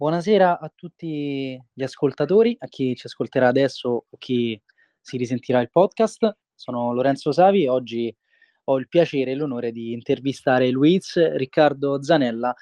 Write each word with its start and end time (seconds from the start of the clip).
Buonasera 0.00 0.60
a 0.60 0.72
tutti 0.72 1.60
gli 1.72 1.82
ascoltatori, 1.82 2.54
a 2.60 2.68
chi 2.68 2.94
ci 2.94 3.08
ascolterà 3.08 3.48
adesso 3.48 4.06
o 4.08 4.16
chi 4.16 4.62
si 5.00 5.16
risentirà 5.16 5.58
il 5.60 5.72
podcast. 5.72 6.36
Sono 6.54 6.92
Lorenzo 6.92 7.32
Savi 7.32 7.64
e 7.64 7.68
oggi 7.68 8.16
ho 8.66 8.78
il 8.78 8.86
piacere 8.86 9.32
e 9.32 9.34
l'onore 9.34 9.72
di 9.72 9.90
intervistare 9.92 10.70
Luiz 10.70 11.16
Riccardo 11.16 12.00
Zanella, 12.00 12.54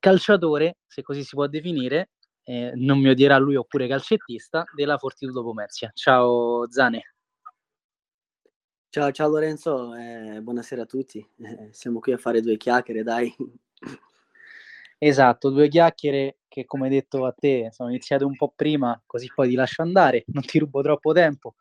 calciatore, 0.00 0.78
se 0.84 1.02
così 1.02 1.22
si 1.22 1.36
può 1.36 1.46
definire, 1.46 2.10
eh, 2.42 2.72
non 2.74 2.98
mi 2.98 3.10
odierà 3.10 3.38
lui 3.38 3.54
oppure 3.54 3.86
calcettista, 3.86 4.64
della 4.74 4.98
Fortitudo 4.98 5.44
Pomezia. 5.44 5.92
Ciao 5.94 6.68
Zane. 6.68 7.14
Ciao, 8.88 9.12
ciao 9.12 9.28
Lorenzo, 9.28 9.94
eh, 9.94 10.40
buonasera 10.42 10.82
a 10.82 10.86
tutti. 10.86 11.24
Eh, 11.38 11.68
siamo 11.70 12.00
qui 12.00 12.10
a 12.10 12.18
fare 12.18 12.40
due 12.40 12.56
chiacchiere, 12.56 13.04
dai. 13.04 13.32
Esatto, 15.04 15.50
due 15.50 15.66
chiacchiere 15.68 16.36
che 16.46 16.64
come 16.64 16.88
detto 16.88 17.24
a 17.26 17.32
te 17.32 17.70
sono 17.72 17.88
iniziate 17.88 18.22
un 18.24 18.36
po' 18.36 18.52
prima, 18.54 19.00
così 19.04 19.26
poi 19.34 19.48
ti 19.48 19.54
lascio 19.56 19.82
andare, 19.82 20.22
non 20.32 20.42
ti 20.44 20.58
rubo 20.60 20.80
troppo 20.80 21.12
tempo. 21.12 21.54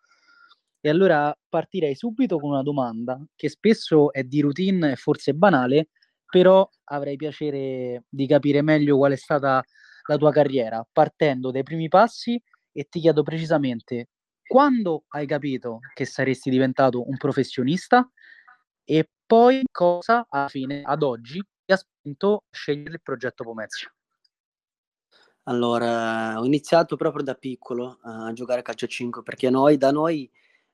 E 0.80 0.90
allora 0.90 1.36
partirei 1.50 1.96
subito 1.96 2.38
con 2.40 2.52
una 2.52 2.62
domanda 2.64 3.20
che 3.36 3.50
spesso 3.50 4.12
è 4.14 4.24
di 4.24 4.42
routine 4.42 4.92
e 4.92 4.96
forse 4.96 5.34
banale, 5.34 5.90
però 6.28 6.68
avrei 6.86 7.16
piacere 7.16 8.04
di 8.10 8.28
capire 8.28 8.62
meglio 8.62 8.98
qual 8.98 9.12
è 9.14 9.16
stata 9.18 9.64
la 10.08 10.18
tua 10.18 10.32
carriera, 10.32 10.86
partendo 10.92 11.52
dai 11.52 11.64
primi 11.64 11.88
passi 11.88 12.42
e 12.72 12.88
ti 12.90 13.00
chiedo 13.00 13.24
precisamente 13.24 14.10
quando 14.46 15.06
hai 15.10 15.26
capito 15.26 15.80
che 15.94 16.06
saresti 16.06 16.50
diventato 16.50 17.08
un 17.08 17.18
professionista 17.18 18.08
e 18.84 19.10
poi 19.26 19.62
cosa 19.72 20.26
alla 20.30 20.48
fine 20.48 20.82
ad 20.84 21.04
oggi 21.04 21.42
ha 21.74 21.78
spinto 21.78 22.36
a 22.38 22.56
scegliere 22.56 22.94
il 22.94 23.02
progetto 23.02 23.44
Pomezia? 23.44 23.94
Allora, 25.46 26.40
ho 26.40 26.46
iniziato 26.46 26.96
proprio 26.96 27.24
da 27.24 27.34
piccolo 27.34 27.98
a 28.04 28.32
giocare 28.32 28.60
a 28.60 28.64
calcio 28.64 28.86
5 28.86 29.24
perché 29.24 29.50
noi, 29.50 29.78
da 29.78 29.92
noi 29.92 30.30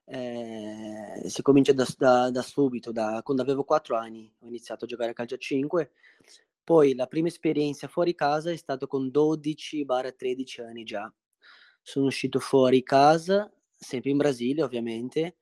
eh, 0.06 1.24
si 1.26 1.42
comincia 1.42 1.74
da, 1.74 1.86
da, 1.98 2.30
da, 2.30 2.42
subito, 2.42 2.92
da 2.92 3.22
quando 3.24 3.44
avevo 3.44 3.64
4 3.64 3.96
anni 3.96 4.32
ho 4.40 4.48
iniziato 4.48 4.86
a 4.86 4.88
giocare 4.88 5.12
a 5.12 5.14
calcio 5.14 5.38
5, 5.38 5.92
poi 6.64 6.96
la 6.96 7.08
prima 7.08 7.28
esperienza 7.28 7.88
fuori 7.88 8.14
casa 8.14 8.52
è 8.52 8.58
stata 8.58 8.88
con 8.88 9.08
12-13 9.08 10.66
anni 10.66 10.84
già. 10.84 11.12
Sono 11.82 12.08
uscito 12.08 12.40
fuori 12.40 12.84
casa, 12.84 13.50
sempre 13.70 14.10
in 14.12 14.18
Brasile 14.18 14.64
ovviamente, 14.64 15.38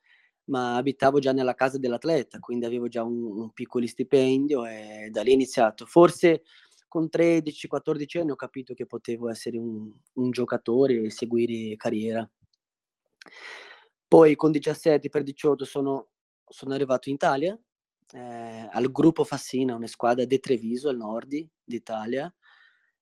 ma 0.46 0.76
abitavo 0.76 1.20
già 1.20 1.32
nella 1.32 1.56
casa 1.56 1.78
dell'atleta, 1.78 2.40
quindi 2.40 2.66
avevo 2.66 2.88
già 2.88 3.04
un, 3.04 3.24
un 3.24 3.52
piccolo 3.52 3.86
stipendio 3.88 4.66
e 4.66 5.10
da 5.12 5.22
lì 5.22 5.32
ho 5.32 5.34
iniziato. 5.34 5.86
Forse 5.86 6.44
con 6.88 7.10
13-14 7.12 8.20
anni 8.20 8.32
ho 8.32 8.36
capito 8.36 8.74
che 8.74 8.86
potevo 8.86 9.30
essere 9.30 9.58
un, 9.58 9.92
un 10.14 10.32
giocatore 10.32 11.04
e 11.04 11.12
seguire 11.12 11.76
carriera. 11.76 12.30
Poi 14.08 14.36
con 14.36 14.52
17 14.52 15.10
per 15.10 15.24
18 15.24 15.66
sono, 15.66 16.10
sono 16.48 16.74
arrivato 16.74 17.10
in 17.10 17.16
Italia, 17.16 17.60
eh, 18.14 18.70
al 18.72 18.92
gruppo 18.92 19.24
Fassina, 19.24 19.76
una 19.76 19.88
squadra 19.88 20.26
di 20.26 20.40
Treviso, 20.40 20.90
al 20.90 20.98
nord 20.98 21.34
d'Italia, 21.64 22.34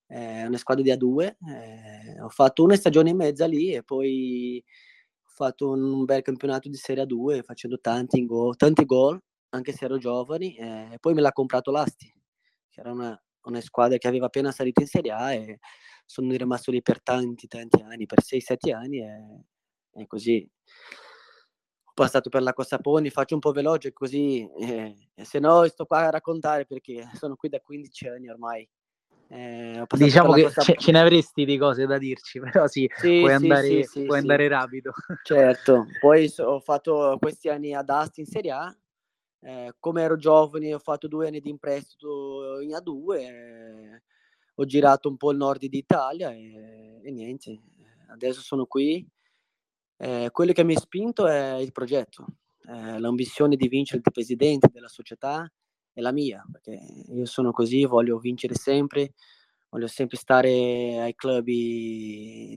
eh, 0.07 0.45
una 0.47 0.57
squadra 0.57 0.83
di 0.83 0.91
A2. 0.91 1.35
Eh, 1.49 2.21
ho 2.21 2.29
fatto 2.29 2.63
una 2.63 2.75
stagione 2.75 3.11
e 3.11 3.13
mezza 3.13 3.45
lì 3.45 3.73
e 3.73 3.83
poi 3.83 4.63
fatto 5.33 5.71
un 5.71 6.05
bel 6.05 6.21
campionato 6.21 6.69
di 6.69 6.75
Serie 6.75 7.03
A2 7.03 7.43
facendo 7.43 7.79
tanti, 7.79 8.25
go- 8.25 8.53
tanti 8.55 8.85
gol, 8.85 9.19
anche 9.49 9.71
se 9.71 9.85
ero 9.85 9.97
giovani, 9.97 10.55
e 10.55 10.97
poi 10.99 11.13
me 11.13 11.21
l'ha 11.21 11.31
comprato 11.31 11.71
l'Asti, 11.71 12.11
che 12.69 12.79
era 12.79 12.91
una, 12.91 13.19
una 13.43 13.61
squadra 13.61 13.97
che 13.97 14.07
aveva 14.07 14.27
appena 14.27 14.51
salito 14.51 14.81
in 14.81 14.87
Serie 14.87 15.11
A 15.11 15.33
e 15.33 15.59
sono 16.05 16.31
rimasto 16.31 16.71
lì 16.71 16.81
per 16.81 17.01
tanti, 17.01 17.47
tanti 17.47 17.81
anni, 17.81 18.05
per 18.05 18.21
6-7 18.21 18.73
anni 18.73 18.99
e, 18.99 19.45
e, 20.01 20.07
così. 20.07 20.47
Ho 21.85 21.91
passato 21.93 22.29
per 22.29 22.41
la 22.41 22.53
Costa 22.53 22.79
Poni, 22.79 23.09
faccio 23.09 23.35
un 23.35 23.39
po' 23.39 23.51
veloce 23.51 23.93
così, 23.93 24.47
e, 24.59 25.09
e 25.13 25.25
se 25.25 25.39
no 25.39 25.65
sto 25.67 25.85
qua 25.85 25.99
a 26.07 26.09
raccontare 26.09 26.65
perché 26.65 27.09
sono 27.15 27.35
qui 27.35 27.49
da 27.49 27.59
15 27.59 28.07
anni 28.07 28.29
ormai. 28.29 28.67
Eh, 29.35 29.83
diciamo 29.97 30.31
che 30.33 30.51
ce, 30.51 30.75
ce, 30.77 30.91
ne 30.91 30.99
avresti 30.99 31.43
di 31.43 31.57
cose 31.57 31.87
da 31.87 31.97
dirci, 31.97 32.39
però 32.61 32.67
sì, 32.67 32.87
sì 32.95 33.19
puoi, 33.19 33.29
sì, 33.29 33.33
andare, 33.33 33.83
sì, 33.83 34.03
puoi 34.03 34.19
andare, 34.19 34.47
rapido. 34.47 34.91
Certo, 35.23 35.87
poi 35.99 36.31
ho 36.37 36.59
fatto 36.59 37.17
questi 37.19 37.49
anni 37.49 37.73
ad 37.73 37.89
Asti 37.89 38.19
in 38.19 38.27
Serie 38.27 38.51
A, 38.51 38.77
eh, 39.39 39.73
come 39.79 40.03
ero 40.03 40.17
giovane 40.17 40.75
ho 40.75 40.79
fatto 40.79 41.07
due 41.07 41.27
anni 41.27 41.39
di 41.39 41.49
imprestito 41.49 42.59
in 42.59 42.69
A2, 42.69 43.17
eh, 43.17 44.03
ho 44.53 44.65
girato 44.65 45.09
un 45.09 45.17
po' 45.17 45.31
il 45.31 45.37
nord 45.37 45.65
d'Italia 45.65 46.31
e, 46.31 47.01
e 47.03 47.11
niente, 47.11 47.59
adesso 48.09 48.41
sono 48.41 48.67
qui. 48.67 49.03
Eh, 49.97 50.29
quello 50.31 50.51
che 50.51 50.63
mi 50.63 50.75
ha 50.75 50.79
spinto 50.79 51.25
è 51.25 51.55
il 51.55 51.71
progetto, 51.71 52.25
eh, 52.67 52.99
l'ambizione 52.99 53.55
di 53.55 53.67
vincere 53.67 54.01
il 54.05 54.11
presidente 54.11 54.69
della 54.71 54.89
società, 54.89 55.51
è 55.93 56.01
la 56.01 56.11
mia, 56.11 56.43
perché 56.51 56.71
io 57.07 57.25
sono 57.25 57.51
così, 57.51 57.85
voglio 57.85 58.17
vincere 58.17 58.55
sempre, 58.55 59.13
voglio 59.69 59.87
sempre 59.87 60.17
stare 60.17 60.99
ai 60.99 61.15
club 61.15 61.47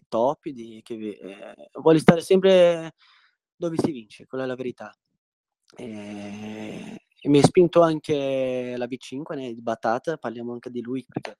top, 0.08 0.48
di, 0.48 0.80
che, 0.82 0.94
eh, 0.94 1.70
voglio 1.80 1.98
stare 1.98 2.22
sempre 2.22 2.94
dove 3.54 3.76
si 3.78 3.90
vince, 3.92 4.26
quella 4.26 4.44
è 4.44 4.46
la 4.46 4.54
verità. 4.54 4.96
E, 5.76 7.06
e 7.20 7.28
mi 7.28 7.38
ha 7.38 7.42
spinto 7.42 7.82
anche 7.82 8.74
la 8.76 8.86
B5 8.86 9.34
né, 9.36 9.52
di 9.52 9.62
Batata, 9.62 10.16
parliamo 10.16 10.52
anche 10.52 10.70
di 10.70 10.80
lui 10.80 11.04
perché 11.06 11.38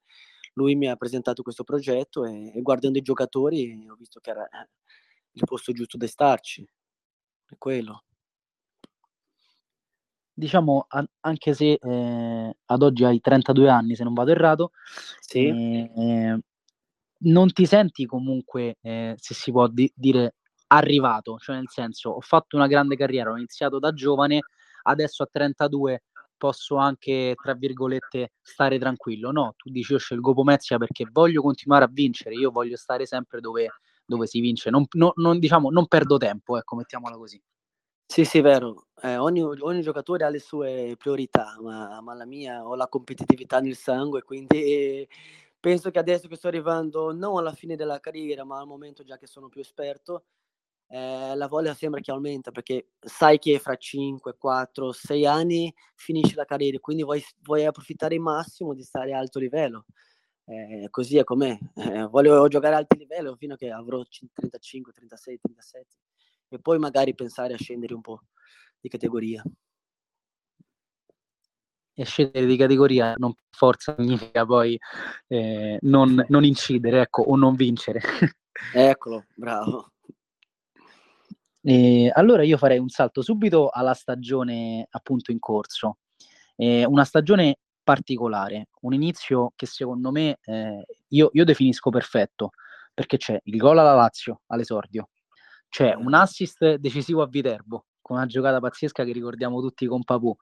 lui 0.55 0.75
mi 0.75 0.89
ha 0.89 0.97
presentato 0.97 1.43
questo 1.43 1.65
progetto 1.65 2.25
e, 2.25 2.53
e 2.55 2.63
guardando 2.63 2.99
i 2.99 3.03
giocatori 3.03 3.87
ho 3.89 3.95
visto 3.95 4.21
che 4.21 4.31
era 4.31 4.45
eh, 4.49 4.69
il 5.33 5.43
posto 5.45 5.73
giusto 5.73 5.97
da 5.97 6.07
starci, 6.07 6.67
è 7.47 7.55
quello 7.59 8.05
diciamo, 10.37 10.85
a- 10.89 11.09
anche 11.21 11.55
se 11.55 11.79
eh, 11.81 12.57
ad 12.67 12.83
oggi 12.83 13.05
hai 13.05 13.21
32 13.21 13.71
anni, 13.71 13.97
se 13.97 14.05
non 14.05 14.13
vado 14.13 14.31
errato, 14.31 14.73
sì. 15.21 15.47
eh, 15.47 16.39
non 17.19 17.53
ti 17.53 17.65
senti 17.65 18.05
comunque, 18.05 18.77
eh, 18.83 19.15
se 19.17 19.35
si 19.35 19.51
può 19.51 19.67
di- 19.67 19.91
dire, 19.95 20.35
arrivato, 20.69 21.39
cioè 21.39 21.57
nel 21.57 21.71
senso, 21.71 22.11
ho 22.11 22.21
fatto 22.21 22.57
una 22.57 22.67
grande 22.67 22.97
carriera, 22.97 23.31
ho 23.31 23.37
iniziato 23.37 23.79
da 23.79 23.93
giovane, 23.93 24.43
adesso 24.83 25.23
a 25.23 25.29
32 25.31 26.03
posso 26.37 26.77
anche, 26.77 27.35
tra 27.41 27.55
virgolette, 27.55 28.33
stare 28.43 28.79
tranquillo. 28.79 29.31
No, 29.33 29.55
tu 29.57 29.71
dici 29.71 29.93
io 29.93 29.99
scelgo 29.99 30.35
Pomezia 30.35 30.77
perché 30.77 31.07
voglio 31.11 31.41
continuare 31.41 31.85
a 31.85 31.91
vincere, 31.91 32.35
io 32.35 32.51
voglio 32.51 32.77
stare 32.77 33.07
sempre 33.07 33.41
dove, 33.41 33.71
dove 34.05 34.27
si 34.27 34.41
vince, 34.41 34.69
non, 34.69 34.85
no, 34.97 35.13
non, 35.17 35.39
diciamo, 35.39 35.71
non 35.71 35.87
perdo 35.87 36.19
tempo, 36.19 36.59
ecco, 36.59 36.77
mettiamola 36.77 37.17
così. 37.17 37.41
Sì, 38.11 38.25
sì, 38.25 38.41
vero. 38.41 38.87
Eh, 39.03 39.17
ogni, 39.17 39.43
ogni 39.43 39.83
giocatore 39.83 40.25
ha 40.25 40.28
le 40.28 40.39
sue 40.39 40.94
priorità, 40.97 41.56
ma, 41.61 42.00
ma 42.00 42.15
la 42.15 42.25
mia 42.25 42.65
ho 42.67 42.75
la 42.77 42.89
competitività 42.89 43.59
nel 43.61 43.75
sangue, 43.77 44.22
quindi 44.22 45.06
penso 45.61 45.91
che 45.91 45.99
adesso 45.99 46.28
che 46.28 46.37
sto 46.37 46.47
arrivando 46.49 47.12
non 47.12 47.37
alla 47.39 47.53
fine 47.53 47.75
della 47.77 47.99
carriera, 48.00 48.45
ma 48.45 48.59
al 48.61 48.66
momento 48.66 49.03
già 49.03 49.19
che 49.19 49.27
sono 49.27 49.49
più 49.49 49.61
esperto, 49.61 50.25
eh, 50.89 51.34
la 51.37 51.49
voglia 51.49 51.75
sembra 51.75 52.00
che 52.00 52.11
aumenta 52.12 52.53
perché 52.53 52.89
sai 53.00 53.39
che 53.39 53.59
fra 53.59 53.77
5, 53.77 54.37
4, 54.39 54.93
6 54.93 55.27
anni 55.27 55.72
finisce 55.97 56.37
la 56.37 56.45
carriera, 56.47 56.78
quindi 56.81 57.03
vuoi, 57.05 57.22
vuoi 57.43 57.65
approfittare 57.66 58.15
il 58.15 58.21
massimo 58.22 58.75
di 58.75 58.83
stare 58.83 59.12
a 59.15 59.19
alto 59.19 59.39
livello. 59.41 59.87
Eh, 60.47 60.89
così 60.91 61.19
è 61.19 61.25
com'è. 61.25 61.59
Eh, 61.77 62.05
voglio 62.09 62.47
giocare 62.49 62.75
a 62.77 62.78
alto 62.78 62.97
livello 62.97 63.37
fino 63.37 63.55
a 63.55 63.56
che 63.56 63.71
avrò 63.71 64.03
35, 64.34 64.93
36, 64.93 65.39
37 65.41 65.97
e 66.49 66.59
poi 66.61 66.79
magari 66.79 67.15
pensare 67.15 67.55
a 67.55 67.59
scendere 67.59 67.95
un 67.95 68.01
po' 68.01 68.23
di 68.81 68.89
categoria. 68.89 69.43
E 71.99 72.05
scendere 72.05 72.47
di 72.47 72.57
categoria 72.57 73.15
non 73.17 73.33
forza 73.51 73.95
significa 73.97 74.45
poi 74.45 74.79
eh, 75.29 75.79
non, 75.83 76.25
non, 76.29 76.45
incidere, 76.45 77.01
ecco, 77.01 77.23
o 77.23 77.37
non 77.37 77.54
vincere. 77.54 78.01
Eccolo, 78.75 79.25
bravo. 79.34 79.93
E 81.63 82.10
allora 82.15 82.45
io 82.45 82.59
farei 82.59 82.78
un 82.78 82.89
salto 82.89 83.22
subito 83.22 83.71
alla 83.71 83.95
stagione 83.95 84.87
appunto 84.91 85.33
in 85.33 85.39
corso. 85.39 85.97
Eh, 86.54 86.84
una 86.84 87.04
stagione 87.04 87.59
particolare, 87.83 88.69
un 88.83 88.95
inizio 88.95 89.53
che 89.57 89.66
secondo 89.66 90.10
me 90.10 90.39
eh, 90.45 90.84
io, 91.09 91.31
io, 91.33 91.45
definisco 91.45 91.91
perfetto, 91.91 92.51
perché 92.93 93.16
c'è 93.16 93.41
il 93.45 93.57
gol 93.57 93.78
alla 93.78 93.95
Lazio 93.95 94.43
all'esordio, 94.47 95.10
c'è 95.68 95.95
un 95.95 96.15
assist 96.15 96.74
decisivo 96.77 97.22
a 97.22 97.27
Viterbo, 97.27 97.86
con 98.01 98.16
una 98.16 98.27
giocata 98.27 98.60
pazzesca 98.60 99.04
che 99.04 99.13
ricordiamo 99.13 99.60
tutti 99.60 99.86
con 99.86 100.04
Papù. 100.04 100.34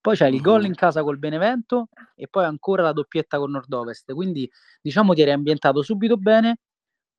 Poi 0.00 0.16
c'è 0.16 0.28
il 0.28 0.40
gol 0.40 0.64
in 0.64 0.74
casa 0.74 1.02
col 1.02 1.18
Benevento 1.18 1.88
e 2.14 2.26
poi 2.26 2.44
ancora 2.44 2.82
la 2.82 2.92
doppietta 2.92 3.38
con 3.38 3.50
Nord-Ovest. 3.50 4.12
Quindi 4.14 4.50
diciamo 4.80 5.12
ti 5.14 5.20
eri 5.22 5.32
ambientato 5.32 5.82
subito 5.82 6.16
bene. 6.16 6.58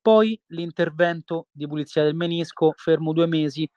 Poi 0.00 0.38
l'intervento 0.48 1.46
di 1.52 1.66
pulizia 1.68 2.02
del 2.02 2.16
menisco, 2.16 2.72
fermo 2.76 3.12
due 3.12 3.26
mesi. 3.26 3.68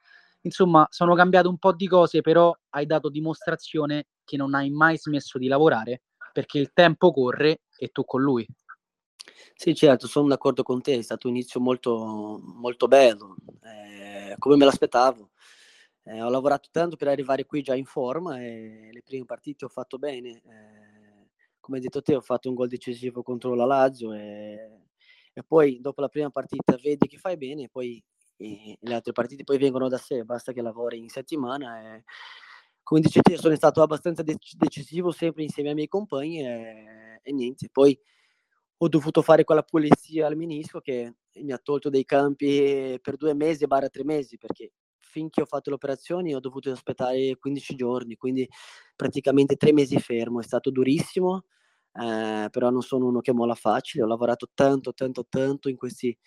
Insomma, 0.42 0.88
sono 0.90 1.14
cambiate 1.14 1.48
un 1.48 1.58
po' 1.60 1.74
di 1.74 1.88
cose, 1.88 2.22
però 2.22 2.56
hai 2.72 2.88
dato 2.88 3.10
dimostrazione 3.10 4.08
che 4.24 4.38
non 4.38 4.56
hai 4.56 4.72
mai 4.72 4.98
smesso 4.98 5.38
di 5.38 5.48
lavorare 5.48 6.02
perché 6.34 6.60
il 6.60 6.72
tempo 6.74 7.14
corre 7.14 7.62
e 7.78 7.90
tu 7.90 8.04
con 8.04 8.22
lui. 8.22 8.46
Sì, 9.56 9.74
certo, 9.76 10.08
sono 10.08 10.28
d'accordo 10.28 10.64
con 10.64 10.82
te, 10.82 10.96
è 10.98 11.02
stato 11.02 11.28
un 11.28 11.36
inizio 11.36 11.60
molto, 11.60 12.40
molto 12.44 12.88
bello, 12.88 13.36
eh, 13.64 14.36
come 14.38 14.56
me 14.58 14.66
l'aspettavo. 14.66 15.32
Eh, 16.04 16.22
ho 16.22 16.30
lavorato 16.30 16.70
tanto 16.72 16.96
per 16.98 17.08
arrivare 17.08 17.46
qui 17.46 17.62
già 17.64 17.74
in 17.76 17.86
forma 17.86 18.40
e 18.42 18.90
le 18.92 19.02
prime 19.02 19.26
partite 19.26 19.66
ho 19.66 19.70
fatto 19.70 19.98
bene. 19.98 20.30
Eh, 20.46 21.30
come 21.60 21.78
hai 21.78 21.84
detto 21.84 22.02
te, 22.02 22.16
ho 22.16 22.22
fatto 22.22 22.50
un 22.50 22.56
gol 22.56 22.68
decisivo 22.68 23.24
contro 23.24 23.56
la 23.56 23.66
Lazio 23.66 24.14
e, 24.14 24.82
e, 25.34 25.44
poi 25.44 25.80
dopo 25.82 26.02
la 26.02 26.10
prima 26.10 26.30
partita 26.30 26.78
vedi 26.82 27.08
che 27.08 27.18
fai 27.18 27.38
bene 27.38 27.70
poi 27.70 28.02
e 28.38 28.78
le 28.82 28.94
altre 28.94 29.14
partite 29.14 29.44
poi 29.46 29.58
vengono 29.58 29.88
da 29.88 29.98
sé, 29.98 30.24
basta 30.26 30.52
che 30.52 30.62
lavori 30.62 31.00
in 31.00 31.10
settimana. 31.10 31.96
E, 31.96 32.04
come 32.84 33.02
dici 33.02 33.20
te, 33.22 33.38
sono 33.38 33.56
stato 33.56 33.82
abbastanza 33.82 34.22
decisivo 34.24 35.12
sempre 35.12 35.42
insieme 35.44 35.70
ai 35.70 35.76
miei 35.76 35.88
compagni 35.88 36.42
e, 36.46 37.20
e 37.24 37.32
niente. 37.34 37.70
Poi 37.72 37.98
ho 38.78 38.88
dovuto 38.90 39.22
fare 39.22 39.44
quella 39.44 39.64
pulizia 39.64 40.28
al 40.28 40.36
menisco 40.36 40.80
che 40.80 41.14
mi 41.36 41.52
ha 41.52 41.58
tolto 41.58 41.90
dei 41.90 42.06
campi 42.06 43.00
per 43.02 43.18
due 43.18 43.34
mesi, 43.34 43.68
barra 43.68 43.90
tre 43.90 44.04
mesi, 44.04 44.38
perché 44.38 44.72
finché 45.00 45.42
ho 45.42 45.46
fatto 45.46 45.70
le 45.70 45.76
operazioni 45.78 46.36
ho 46.36 46.40
dovuto 46.42 46.70
aspettare 46.72 47.38
15 47.38 47.76
giorni, 47.76 48.16
quindi 48.18 48.48
praticamente 48.96 49.56
tre 49.56 49.72
mesi 49.74 49.98
fermo, 50.00 50.40
è 50.42 50.44
stato 50.44 50.72
durissimo, 50.72 51.46
eh, 51.94 52.48
però 52.52 52.70
non 52.70 52.82
sono 52.82 53.06
uno 53.08 53.22
che 53.22 53.32
mola 53.34 53.56
facile, 53.56 54.04
ho 54.04 54.08
lavorato 54.08 54.50
tanto, 54.54 54.94
tanto, 54.94 55.26
tanto 55.30 55.70
in 55.70 55.78
questi, 55.78 56.18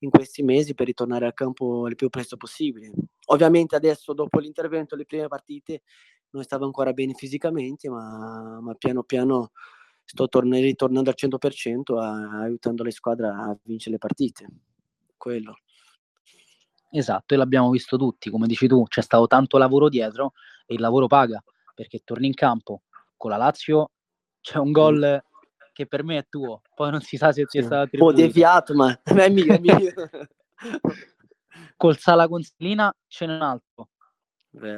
in 0.00 0.10
questi 0.10 0.42
mesi 0.42 0.74
per 0.74 0.86
ritornare 0.86 1.26
al 1.26 1.34
campo 1.34 1.88
il 1.88 1.96
più 1.96 2.08
presto 2.08 2.36
possibile. 2.36 2.92
Ovviamente 3.26 3.74
adesso 3.76 4.12
dopo 4.12 4.38
l'intervento, 4.38 4.94
le 4.96 5.04
prime 5.06 5.26
partite, 5.28 5.82
non 6.30 6.42
stavo 6.44 6.64
ancora 6.66 6.92
bene 6.92 7.14
fisicamente, 7.14 7.88
ma, 7.88 8.60
ma 8.60 8.74
piano 8.74 9.02
piano 9.02 9.50
sto 10.06 10.28
torn- 10.28 10.52
ritornando 10.54 11.10
al 11.10 11.16
100% 11.16 11.98
a- 11.98 12.40
aiutando 12.40 12.82
le 12.84 12.92
squadre 12.92 13.26
a 13.26 13.56
vincere 13.64 13.92
le 13.92 13.98
partite. 13.98 14.46
Quello. 15.16 15.58
Esatto, 16.90 17.34
e 17.34 17.36
l'abbiamo 17.36 17.70
visto 17.70 17.96
tutti, 17.96 18.30
come 18.30 18.46
dici 18.46 18.68
tu, 18.68 18.84
c'è 18.84 19.02
stato 19.02 19.26
tanto 19.26 19.58
lavoro 19.58 19.88
dietro 19.88 20.32
e 20.64 20.74
il 20.74 20.80
lavoro 20.80 21.08
paga, 21.08 21.42
perché 21.74 22.00
torni 22.04 22.28
in 22.28 22.34
campo 22.34 22.82
con 23.16 23.30
la 23.30 23.36
Lazio, 23.36 23.90
c'è 24.40 24.58
un 24.58 24.70
gol 24.70 25.22
che 25.72 25.86
per 25.86 26.04
me 26.04 26.18
è 26.18 26.26
tuo, 26.28 26.62
poi 26.74 26.90
non 26.90 27.00
si 27.02 27.16
sa 27.16 27.32
se 27.32 27.44
ti 27.44 27.58
è 27.58 27.62
stato 27.62 27.82
attribuito. 27.82 28.14
Un 28.14 28.20
po' 28.20 28.26
deviato, 28.26 28.74
ma 28.74 28.98
è 29.02 29.28
mio, 29.28 29.52
è 29.52 29.58
mio. 29.58 29.92
Col 31.76 31.98
Sala 31.98 32.28
Consilina 32.28 32.94
ce 33.08 33.26
n'è 33.26 33.34
un 33.34 33.42
altro. 33.42 33.90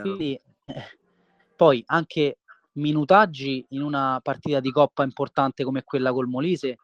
Quindi, 0.01 0.41
eh, 0.65 0.99
poi 1.55 1.83
anche 1.87 2.39
minutaggi 2.79 3.65
in 3.71 3.83
una 3.83 4.21
partita 4.23 4.61
di 4.61 4.71
coppa 4.71 5.03
importante 5.03 5.65
come 5.65 5.85
quella 5.85 6.13
col 6.13 6.29
Molise, 6.29 6.79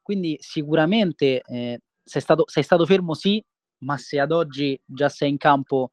quindi 0.00 0.36
sicuramente 0.40 1.42
eh, 1.42 1.80
sei, 2.02 2.20
stato, 2.20 2.44
sei 2.46 2.62
stato 2.62 2.86
fermo 2.86 3.14
sì, 3.14 3.44
ma 3.78 3.96
se 3.96 4.20
ad 4.20 4.32
oggi 4.32 4.80
già 4.84 5.08
sei 5.08 5.30
in 5.30 5.36
campo 5.36 5.90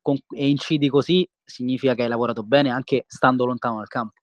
con, 0.00 0.16
e 0.34 0.48
incidi 0.48 0.88
così, 0.88 1.28
significa 1.44 1.94
che 1.94 2.02
hai 2.02 2.08
lavorato 2.08 2.42
bene 2.42 2.70
anche 2.70 3.04
stando 3.06 3.44
lontano 3.44 3.76
dal 3.78 3.88
campo. 3.88 4.20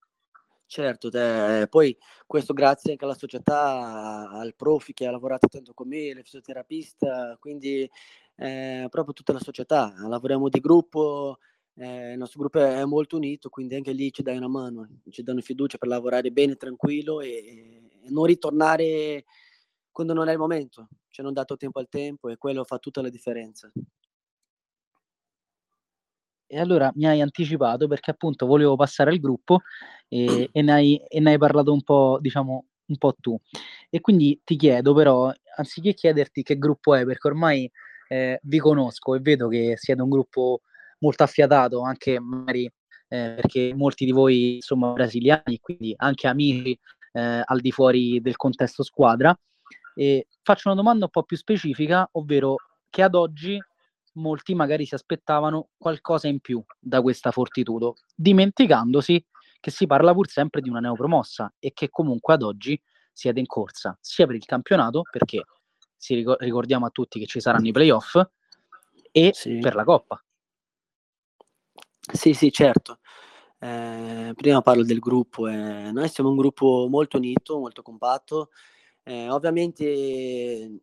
Certo, 0.68 1.10
te, 1.10 1.68
poi 1.70 1.96
questo 2.26 2.54
grazie 2.54 2.92
anche 2.92 3.06
alla 3.06 3.14
società, 3.14 4.30
al 4.30 4.56
profi 4.56 4.94
che 4.94 5.06
ha 5.06 5.12
lavorato 5.12 5.48
tanto 5.48 5.74
con 5.74 5.88
me, 5.88 6.08
il 6.08 6.24
fisioterapista, 6.24 7.38
quindi 7.40 7.90
eh, 8.36 8.88
proprio 8.90 9.14
tutta 9.14 9.34
la 9.34 9.40
società. 9.40 9.94
Lavoriamo 10.08 10.50
di 10.50 10.60
gruppo, 10.60 11.38
eh, 11.78 12.14
il 12.14 12.18
nostro 12.18 12.40
gruppo 12.40 12.60
è 12.60 12.84
molto 12.86 13.18
unito, 13.18 13.50
quindi 13.50 13.76
anche 13.76 13.92
lì 13.92 14.12
ci 14.12 14.22
dai 14.22 14.38
una 14.38 14.48
mano, 14.48 14.88
ci 15.10 15.24
danno 15.24 15.42
fiducia 15.42 15.78
per 15.78 15.90
lavorare 15.90 16.32
bene, 16.32 16.56
tranquillo 16.56 17.22
e, 17.22 17.82
e 18.02 18.10
non 18.10 18.26
ritornare 18.26 19.26
quando 19.92 20.14
non 20.14 20.28
è 20.28 20.32
il 20.32 20.38
momento. 20.38 20.88
Ci 21.10 21.22
hanno 21.22 21.32
dato 21.32 21.58
tempo 21.58 21.80
al 21.80 21.88
tempo 21.90 22.30
e 22.30 22.38
quello 22.38 22.64
fa 22.64 22.78
tutta 22.78 23.02
la 23.02 23.10
differenza. 23.10 23.72
E 26.48 26.60
allora 26.60 26.92
mi 26.96 27.08
hai 27.08 27.22
anticipato 27.22 27.88
perché 27.88 28.12
appunto 28.12 28.46
volevo 28.46 28.76
passare 28.76 29.10
al 29.10 29.20
gruppo 29.20 29.62
e, 30.08 30.50
e, 30.52 30.62
ne, 30.62 30.72
hai, 30.72 31.02
e 31.08 31.20
ne 31.20 31.32
hai 31.32 31.38
parlato 31.38 31.74
un 31.74 31.82
po', 31.82 32.18
diciamo, 32.22 32.66
un 32.86 32.98
po' 32.98 33.16
tu. 33.20 33.38
E 33.90 34.00
quindi 34.00 34.40
ti 34.44 34.56
chiedo 34.56 34.94
però, 34.94 35.32
anziché 35.58 35.94
chiederti 35.94 36.44
che 36.44 36.58
gruppo 36.58 36.94
è, 36.96 37.04
perché 37.04 37.28
ormai 37.28 37.70
eh, 38.08 38.40
vi 38.44 38.60
conosco 38.60 39.16
e 39.16 39.20
vedo 39.20 39.48
che 39.48 39.74
siete 39.78 40.02
un 40.02 40.10
gruppo 40.10 40.62
molto 41.06 41.24
affiatato, 41.24 41.82
anche 41.82 42.20
magari 42.20 42.66
eh, 43.08 43.34
perché 43.36 43.74
molti 43.76 44.06
di 44.06 44.12
voi 44.12 44.58
sono 44.60 44.94
brasiliani, 44.94 45.60
quindi 45.60 45.94
anche 45.96 46.28
amici 46.28 46.78
eh, 47.14 47.42
al 47.46 47.60
di 47.62 47.72
fuori 47.72 48.20
del 48.22 48.36
contesto 48.36 48.84
squadra. 48.84 49.38
E 49.94 50.28
faccio 50.42 50.68
una 50.68 50.78
domanda 50.78 51.06
un 51.06 51.12
po' 51.12 51.24
più 51.24 51.38
specifica, 51.38 52.08
ovvero 52.14 52.56
che 52.90 53.04
ad 53.04 53.16
oggi 53.16 53.62
molti 54.14 54.56
magari 54.56 54.86
si 54.86 54.96
aspettavano 54.96 55.70
qualcosa 55.78 56.28
in 56.28 56.40
più 56.40 56.64
da 56.80 57.02
questa 57.02 57.32
Fortitudo, 57.32 57.96
dimenticandosi 58.16 59.24
che 59.60 59.72
si 59.72 59.86
parla 59.86 60.14
pur 60.14 60.28
sempre 60.28 60.62
di 60.62 60.70
una 60.70 60.80
neopromossa 60.80 61.54
e 61.60 61.72
che 61.74 61.90
comunque 61.90 62.34
ad 62.34 62.42
oggi 62.42 62.80
siete 63.12 63.40
in 63.40 63.46
corsa, 63.46 63.98
sia 64.02 64.26
per 64.26 64.36
il 64.36 64.46
campionato, 64.46 65.04
perché 65.10 65.44
si 65.96 66.26
ricordiamo 66.40 66.86
a 66.86 66.90
tutti 66.90 67.20
che 67.20 67.26
ci 67.26 67.40
saranno 67.40 67.68
i 67.68 67.72
playoff, 67.72 68.20
e 69.12 69.32
sì. 69.34 69.60
per 69.60 69.76
la 69.76 69.86
Coppa. 69.86 70.22
Sì, 72.14 72.34
sì, 72.34 72.52
certo. 72.52 73.00
Eh, 73.60 74.34
prima 74.36 74.62
parlo 74.62 74.84
del 74.84 75.00
gruppo, 75.00 75.48
eh, 75.48 75.92
noi 75.92 76.08
siamo 76.10 76.30
un 76.30 76.36
gruppo 76.38 76.88
molto 76.90 77.18
unito, 77.18 77.58
molto 77.58 77.82
compatto, 77.82 78.50
eh, 79.04 79.30
ovviamente 79.30 80.82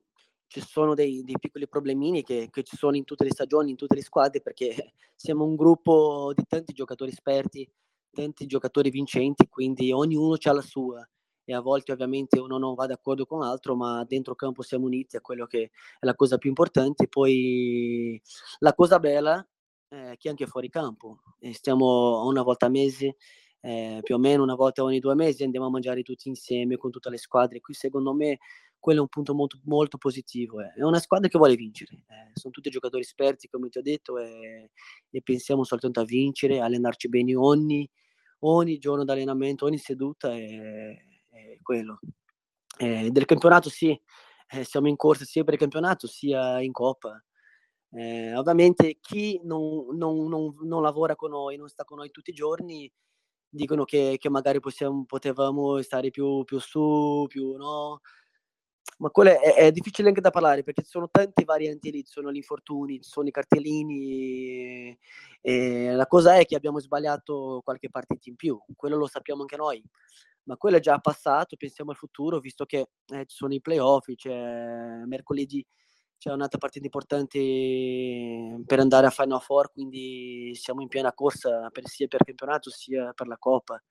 ci 0.49 0.61
sono 0.61 0.95
dei, 0.95 1.23
dei 1.25 1.39
piccoli 1.39 1.69
problemini 1.69 2.23
che, 2.25 2.49
che, 2.51 2.63
ci 2.65 2.77
sono 2.77 2.97
in 2.97 3.05
tutte 3.05 3.25
le 3.25 3.31
stagioni, 3.31 3.71
in 3.71 3.77
tutte 3.77 3.95
le 3.95 4.03
squadre, 4.03 4.41
perché 4.41 4.95
siamo 5.15 5.45
un 5.45 5.55
gruppo 5.57 6.33
di 6.35 6.45
tanti 6.49 6.73
giocatori 6.73 7.13
esperti, 7.13 7.69
tanti 8.11 8.47
giocatori 8.47 8.91
vincenti, 8.91 9.49
quindi 9.49 9.93
ognuno 9.93 10.37
ha 10.43 10.53
la 10.53 10.61
sua 10.63 11.09
e 11.45 11.55
a 11.55 11.61
volte 11.61 11.93
ovviamente 11.93 12.39
uno 12.41 12.59
non 12.59 12.75
va 12.75 12.87
d'accordo 12.87 13.27
con 13.27 13.41
l'altro, 13.41 13.75
ma 13.77 14.05
dentro 14.05 14.35
campo 14.35 14.63
siamo 14.63 14.87
uniti, 14.87 15.17
è 15.17 15.21
quello 15.21 15.47
che 15.47 15.71
è 16.01 16.07
la 16.07 16.15
cosa 16.15 16.39
più 16.39 16.49
importante. 16.49 17.09
Poi 17.09 18.21
la 18.59 18.75
cosa 18.75 18.99
bella 18.99 19.45
è 19.93 20.17
che 20.17 20.29
anche 20.29 20.47
fuori 20.47 20.69
campo, 20.69 21.21
stiamo 21.53 22.27
una 22.27 22.43
volta 22.43 22.67
a 22.67 22.71
mese 22.71 23.17
eh, 23.65 24.01
più 24.03 24.17
o 24.17 24.19
meno 24.19 24.43
una 24.43 24.57
volta 24.57 24.83
ogni 24.83 24.99
due 24.99 25.15
mesi 25.15 25.45
andiamo 25.45 25.67
a 25.67 25.71
mangiare 25.71 26.03
tutti 26.03 26.29
insieme 26.29 26.77
con 26.77 26.91
tutte 26.91 27.11
le 27.11 27.19
squadre. 27.19 27.61
Qui 27.61 27.75
secondo 27.75 28.13
me 28.13 28.39
quello 28.79 28.99
è 28.99 29.03
un 29.03 29.09
punto 29.09 29.35
molto, 29.35 29.61
molto 29.65 29.99
positivo. 29.99 30.61
Eh. 30.61 30.73
È 30.73 30.83
una 30.83 30.99
squadra 30.99 31.29
che 31.29 31.39
vuole 31.39 31.55
vincere, 31.55 32.03
eh. 32.09 32.31
sono 32.33 32.53
tutti 32.53 32.71
giocatori 32.71 33.03
esperti 33.03 33.49
come 33.49 33.69
ti 33.69 33.79
ho 33.79 33.83
detto 33.83 34.19
e, 34.19 34.71
e 35.11 35.23
pensiamo 35.23 35.63
soltanto 35.63 36.01
a 36.01 36.05
vincere, 36.05 36.61
a 36.61 36.65
allenarci 36.65 37.09
bene 37.09 37.37
ogni, 37.37 37.89
ogni 38.41 38.79
giorno 38.79 39.05
d'allenamento, 39.05 39.67
ogni 39.67 39.79
seduta 39.79 40.35
è, 40.35 40.97
è 41.31 41.59
quello. 41.63 42.01
Eh, 42.79 43.11
del 43.11 43.27
campionato 43.27 43.71
sì, 43.71 43.91
eh, 44.49 44.65
siamo 44.65 44.89
in 44.89 44.97
corsa 44.97 45.25
sia 45.25 45.45
per 45.45 45.55
il 45.55 45.61
campionato 45.61 46.09
sia 46.09 46.61
in 46.61 46.73
Coppa. 46.73 47.23
Eh, 47.95 48.35
ovviamente 48.37 48.99
chi 49.01 49.39
non, 49.45 49.95
non, 49.97 50.27
non, 50.27 50.55
non, 50.63 50.83
lavora 50.83 51.15
con 51.15 51.31
noi, 51.31 51.57
non 51.59 51.69
sta 51.69 51.85
con 51.85 51.99
noi 51.99 52.11
tutti 52.11 52.31
i 52.31 52.35
giorni, 52.35 52.91
dicono 53.49 53.85
che, 53.85 54.17
che 54.19 54.31
magari 54.31 54.61
possiamo, 54.61 55.05
potevamo 55.05 55.81
stare 55.83 56.11
più, 56.11 56.43
più 56.45 56.59
su, 56.59 57.27
più 57.29 57.57
no. 57.57 58.01
Ma 58.99 59.11
quello 59.11 59.31
è, 59.31 59.55
è, 59.57 59.73
difficile 59.73 60.09
anche 60.09 60.21
da 60.21 60.31
parlare 60.31 60.63
perché 60.63 60.83
ci 60.83 60.91
sono 60.91 61.09
tante 61.11 61.45
varianti 61.45 61.91
lì, 61.91 62.05
ci 62.05 62.13
sono 62.13 62.33
gli 62.33 62.37
infortuni, 62.37 63.01
ci 63.03 63.11
sono 63.11 63.29
i 63.29 63.31
cartellini. 63.31 64.97
E, 65.41 65.93
la 65.93 66.07
cosa 66.07 66.37
è 66.37 66.47
che 66.47 66.57
abbiamo 66.57 66.79
sbagliato 66.81 67.61
qualche 67.65 67.91
partita 67.91 68.29
in 68.31 68.37
più, 68.37 68.59
quello 68.77 68.97
lo 68.97 69.07
sappiamo 69.07 69.43
anche 69.43 69.57
noi. 69.57 69.83
Ma 70.45 70.57
quello 70.57 70.79
è 70.79 70.81
già 70.81 70.99
passato, 70.99 71.57
pensiamo 71.57 71.91
al 71.91 71.97
futuro, 71.97 72.41
visto 72.41 72.65
che 72.65 72.89
eh, 73.09 73.27
ci 73.27 73.37
sono 73.37 73.55
i 73.55 73.61
playoff, 73.61 74.07
c'è 74.15 75.05
mercoledì 75.05 75.65
c'è 76.23 76.31
un'altra 76.31 76.59
partita 76.59 76.85
importante 76.85 78.63
per 78.65 78.79
andare 78.79 79.09
a 79.09 79.11
Final 79.11 79.41
Four, 79.41 79.73
quindi 79.73 80.53
siamo 80.55 80.81
in 80.81 80.87
piena 80.87 81.13
corsa 81.13 81.69
per, 81.73 81.89
sia 81.89 82.07
per 82.07 82.21
il 82.21 82.27
campionato 82.27 82.71
sia 82.71 83.13
per 83.13 83.27
la 83.27 83.37
Coppa. 83.37 83.83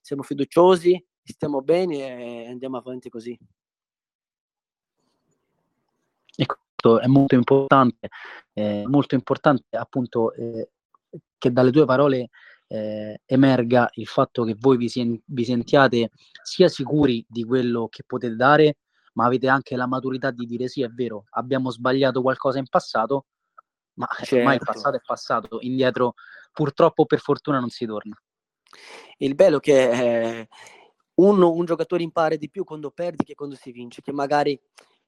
Siamo 0.00 0.22
fiduciosi, 0.22 1.04
stiamo 1.22 1.60
bene 1.60 2.46
e 2.46 2.48
andiamo 2.48 2.78
avanti 2.78 3.10
così. 3.10 3.38
E 6.36 6.46
questo 6.46 7.00
è 7.00 7.06
molto 7.06 7.34
importante, 7.34 8.08
eh, 8.54 8.84
molto 8.86 9.14
importante 9.14 9.76
appunto 9.76 10.32
eh, 10.32 10.70
che 11.36 11.52
dalle 11.52 11.70
tue 11.70 11.84
parole 11.84 12.30
eh, 12.66 13.20
emerga 13.26 13.90
il 13.96 14.06
fatto 14.06 14.44
che 14.44 14.56
voi 14.58 14.78
vi, 14.78 14.88
si, 14.88 15.22
vi 15.22 15.44
sentiate 15.44 16.12
sia 16.42 16.68
sicuri 16.68 17.22
di 17.28 17.44
quello 17.44 17.88
che 17.88 18.04
potete 18.06 18.36
dare, 18.36 18.76
ma 19.14 19.24
avete 19.24 19.48
anche 19.48 19.76
la 19.76 19.86
maturità 19.86 20.30
di 20.30 20.46
dire 20.46 20.68
sì, 20.68 20.82
è 20.82 20.88
vero, 20.88 21.24
abbiamo 21.30 21.70
sbagliato 21.70 22.22
qualcosa 22.22 22.58
in 22.58 22.68
passato, 22.68 23.26
ma 23.94 24.06
certo. 24.18 24.36
ormai 24.36 24.56
il 24.56 24.62
passato 24.64 24.96
è 24.96 25.00
passato, 25.04 25.58
indietro 25.60 26.14
purtroppo 26.52 27.04
per 27.06 27.20
fortuna 27.20 27.58
non 27.58 27.70
si 27.70 27.86
torna. 27.86 28.16
Il 29.18 29.34
bello 29.34 29.58
che 29.60 29.90
eh, 29.90 30.48
un, 31.16 31.42
un 31.42 31.64
giocatore 31.64 32.02
impara 32.02 32.36
di 32.36 32.50
più 32.50 32.64
quando 32.64 32.90
perdi 32.90 33.24
che 33.24 33.34
quando 33.34 33.56
si 33.56 33.70
vince, 33.70 34.02
che 34.02 34.12
magari 34.12 34.60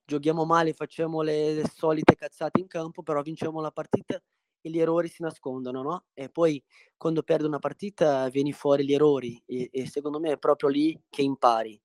giochiamo 0.04 0.44
male, 0.44 0.72
facciamo 0.72 1.22
le, 1.22 1.54
le 1.54 1.64
solite 1.72 2.14
cazzate 2.14 2.60
in 2.60 2.68
campo, 2.68 3.02
però 3.02 3.22
vinciamo 3.22 3.60
la 3.60 3.72
partita 3.72 4.20
e 4.60 4.70
gli 4.70 4.78
errori 4.78 5.08
si 5.08 5.22
nascondono, 5.22 5.82
no? 5.82 6.04
E 6.14 6.28
poi 6.28 6.62
quando 6.96 7.22
perdi 7.22 7.46
una 7.46 7.58
partita 7.58 8.28
vieni 8.28 8.52
fuori 8.52 8.84
gli 8.84 8.92
errori 8.92 9.40
e, 9.44 9.68
e 9.72 9.86
secondo 9.86 10.20
me 10.20 10.32
è 10.32 10.38
proprio 10.38 10.68
lì 10.68 11.00
che 11.08 11.22
impari. 11.22 11.80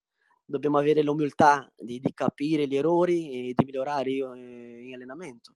Dobbiamo 0.51 0.77
avere 0.77 1.01
l'umiltà 1.01 1.71
di, 1.77 1.99
di 1.99 2.13
capire 2.13 2.67
gli 2.67 2.75
errori 2.75 3.49
e 3.49 3.53
di 3.55 3.65
migliorare 3.65 4.11
eh, 4.11 4.83
in 4.83 4.93
allenamento 4.93 5.55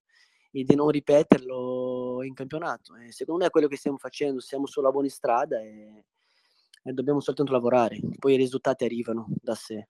e 0.52 0.64
di 0.64 0.74
non 0.74 0.90
ripeterlo 0.90 2.24
in 2.24 2.34
campionato. 2.34 2.96
E 2.96 3.12
secondo 3.12 3.42
me 3.42 3.48
è 3.48 3.52
quello 3.52 3.68
che 3.68 3.76
stiamo 3.76 3.98
facendo, 3.98 4.40
siamo 4.40 4.66
sulla 4.66 4.92
buona 4.92 5.10
strada 5.10 5.60
e, 5.60 6.06
e 6.82 6.94
dobbiamo 6.94 7.20
soltanto 7.20 7.52
lavorare, 7.52 8.00
poi 8.18 8.34
i 8.34 8.38
risultati 8.38 8.86
arrivano 8.86 9.28
da 9.30 9.54
sé. 9.54 9.90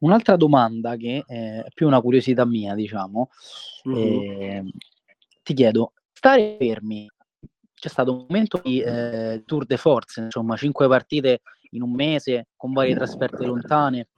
Un'altra 0.00 0.36
domanda 0.36 0.96
che 0.96 1.24
è 1.26 1.64
più 1.72 1.86
una 1.86 2.02
curiosità 2.02 2.44
mia, 2.44 2.74
diciamo, 2.74 3.30
mm-hmm. 3.88 4.40
eh, 4.40 4.64
ti 5.42 5.54
chiedo, 5.54 5.94
stare 6.12 6.56
fermi, 6.58 7.10
c'è 7.72 7.88
stato 7.88 8.12
un 8.12 8.26
momento 8.28 8.60
di 8.62 8.80
eh, 8.80 9.42
tour 9.46 9.64
de 9.64 9.78
force, 9.78 10.20
insomma, 10.20 10.56
cinque 10.56 10.86
partite 10.86 11.40
in 11.70 11.82
un 11.82 11.92
mese 11.92 12.48
con 12.56 12.72
varie 12.72 12.94
trasferte 12.94 13.44
lontane, 13.44 14.08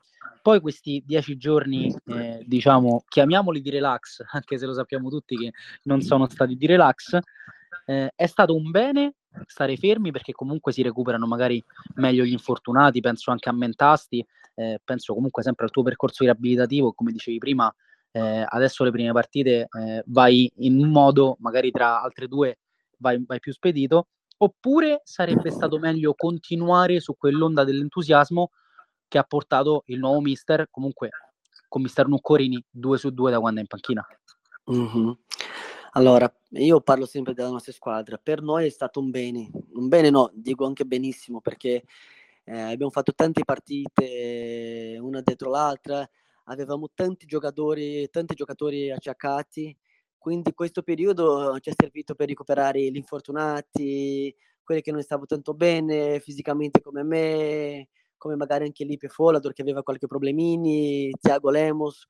poi 0.42 0.61
questi 0.61 1.02
dieci 1.06 1.37
giorni, 1.37 1.94
eh, 2.06 2.42
diciamo, 2.44 3.04
chiamiamoli 3.09 3.61
di 3.61 3.71
relax, 3.71 4.23
anche 4.32 4.59
se 4.59 4.66
lo 4.66 4.73
sappiamo 4.73 5.09
tutti 5.09 5.37
che 5.37 5.52
non 5.85 6.02
sono 6.02 6.28
stati 6.28 6.56
di 6.56 6.66
relax, 6.66 7.18
eh, 7.87 8.12
è 8.14 8.26
stato 8.26 8.54
un 8.54 8.71
bene 8.71 9.14
stare 9.47 9.76
fermi 9.76 10.11
perché 10.11 10.32
comunque 10.32 10.73
si 10.73 10.82
recuperano 10.82 11.26
magari 11.26 11.62
meglio 11.94 12.25
gli 12.25 12.32
infortunati, 12.32 13.00
penso 13.00 13.30
anche 13.30 13.49
a 13.49 13.52
Mentasti, 13.52 14.25
eh, 14.54 14.80
penso 14.82 15.14
comunque 15.14 15.42
sempre 15.42 15.64
al 15.64 15.71
tuo 15.71 15.82
percorso 15.82 16.25
riabilitativo, 16.25 16.92
come 16.92 17.12
dicevi 17.12 17.38
prima, 17.38 17.73
eh, 18.11 18.44
adesso 18.47 18.85
le 18.85 18.90
prime 18.90 19.12
partite 19.12 19.68
eh, 19.71 20.02
vai 20.06 20.50
in 20.56 20.78
un 20.78 20.90
modo, 20.90 21.37
magari 21.40 21.71
tra 21.71 22.02
altre 22.02 22.28
due 22.28 22.59
vai, 22.99 23.23
vai 23.26 23.40
più 23.40 23.52
spedito, 23.52 24.09
oppure 24.43 25.01
sarebbe 25.05 25.51
stato 25.51 25.79
meglio 25.79 26.15
continuare 26.15 27.01
su 27.01 27.17
quell'onda 27.17 27.65
dell'entusiasmo 27.65 28.51
che 29.09 29.19
ha 29.19 29.25
portato 29.25 29.85
il 29.87 29.99
nuovo 29.99 30.21
mister, 30.21 30.69
comunque 30.71 31.11
con 31.69 31.83
mister 31.83 32.07
Nuccorini, 32.07 32.63
due 32.71 32.99
su 32.99 33.11
due 33.11 33.31
da 33.31 33.41
quando 33.41 33.59
è 33.59 33.63
in 33.63 33.69
panchina. 33.69 34.07
Mm-hmm. 34.71 35.11
Allora, 35.93 36.33
io 36.51 36.81
parlo 36.81 37.05
sempre 37.05 37.35
della 37.35 37.51
nostra 37.51 37.73
squadra. 37.73 38.19
Per 38.23 38.41
noi 38.41 38.67
è 38.67 38.71
stato 38.71 39.01
un 39.01 39.11
bene, 39.11 39.51
un 39.75 39.89
bene 39.89 40.09
no, 40.11 40.31
dico 40.33 40.65
anche 40.65 40.85
benissimo 40.85 41.41
perché 41.41 41.85
eh, 42.45 42.59
abbiamo 42.59 42.91
fatto 42.91 43.13
tante 43.15 43.45
partite 43.45 44.97
una 45.01 45.21
dietro 45.21 45.51
l'altra, 45.51 46.09
avevamo 46.45 46.89
tanti 46.95 47.27
giocatori, 47.27 48.09
tanti 48.11 48.35
giocatori 48.35 48.91
acciaccati, 48.91 49.77
quindi 50.23 50.55
questo 50.55 50.83
periodo 50.83 51.59
ci 51.59 51.71
è 51.71 51.73
servito 51.76 52.14
per 52.14 52.29
recuperare 52.29 52.81
gli 52.81 52.95
infortunati, 52.95 54.33
quelli 54.62 54.81
che 54.81 54.93
non 54.93 55.02
stavano 55.02 55.26
tanto 55.26 55.52
bene 55.52 56.21
fisicamente 56.21 56.81
come 56.81 57.02
me, 57.02 57.88
come 58.17 58.37
magari 58.37 58.64
anche 58.67 58.85
Lipe 58.85 59.09
Folador 59.09 59.52
che 59.52 59.62
aveva 59.62 59.83
qualche 59.83 60.07
problemini, 60.07 61.11
Tiago 61.21 61.50
Lemos, 61.50 62.07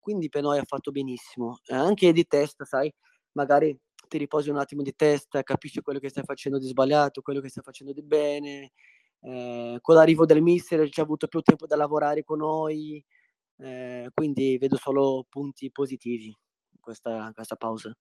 quindi 0.00 0.28
per 0.28 0.42
noi 0.42 0.58
ha 0.58 0.64
fatto 0.64 0.90
benissimo, 0.90 1.60
eh, 1.66 1.74
anche 1.76 2.12
di 2.12 2.26
testa, 2.26 2.64
sai, 2.64 2.92
magari 3.34 3.78
ti 4.08 4.18
riposi 4.18 4.50
un 4.50 4.58
attimo 4.58 4.82
di 4.82 4.94
testa, 4.96 5.44
capisci 5.44 5.80
quello 5.82 6.00
che 6.00 6.08
stai 6.08 6.24
facendo 6.24 6.58
di 6.58 6.66
sbagliato, 6.66 7.22
quello 7.22 7.40
che 7.40 7.48
stai 7.48 7.62
facendo 7.62 7.92
di 7.92 8.02
bene. 8.02 8.72
Eh, 9.20 9.78
con 9.80 9.94
l'arrivo 9.94 10.26
del 10.26 10.42
mister 10.42 10.88
ci 10.90 10.98
ha 10.98 11.04
avuto 11.04 11.28
più 11.28 11.40
tempo 11.42 11.66
da 11.66 11.76
lavorare 11.76 12.24
con 12.24 12.38
noi, 12.38 13.02
eh, 13.58 14.10
quindi 14.12 14.58
vedo 14.58 14.76
solo 14.76 15.26
punti 15.30 15.70
positivi 15.70 16.36
questa, 16.82 17.30
questa 17.34 17.56
pausa. 17.56 17.96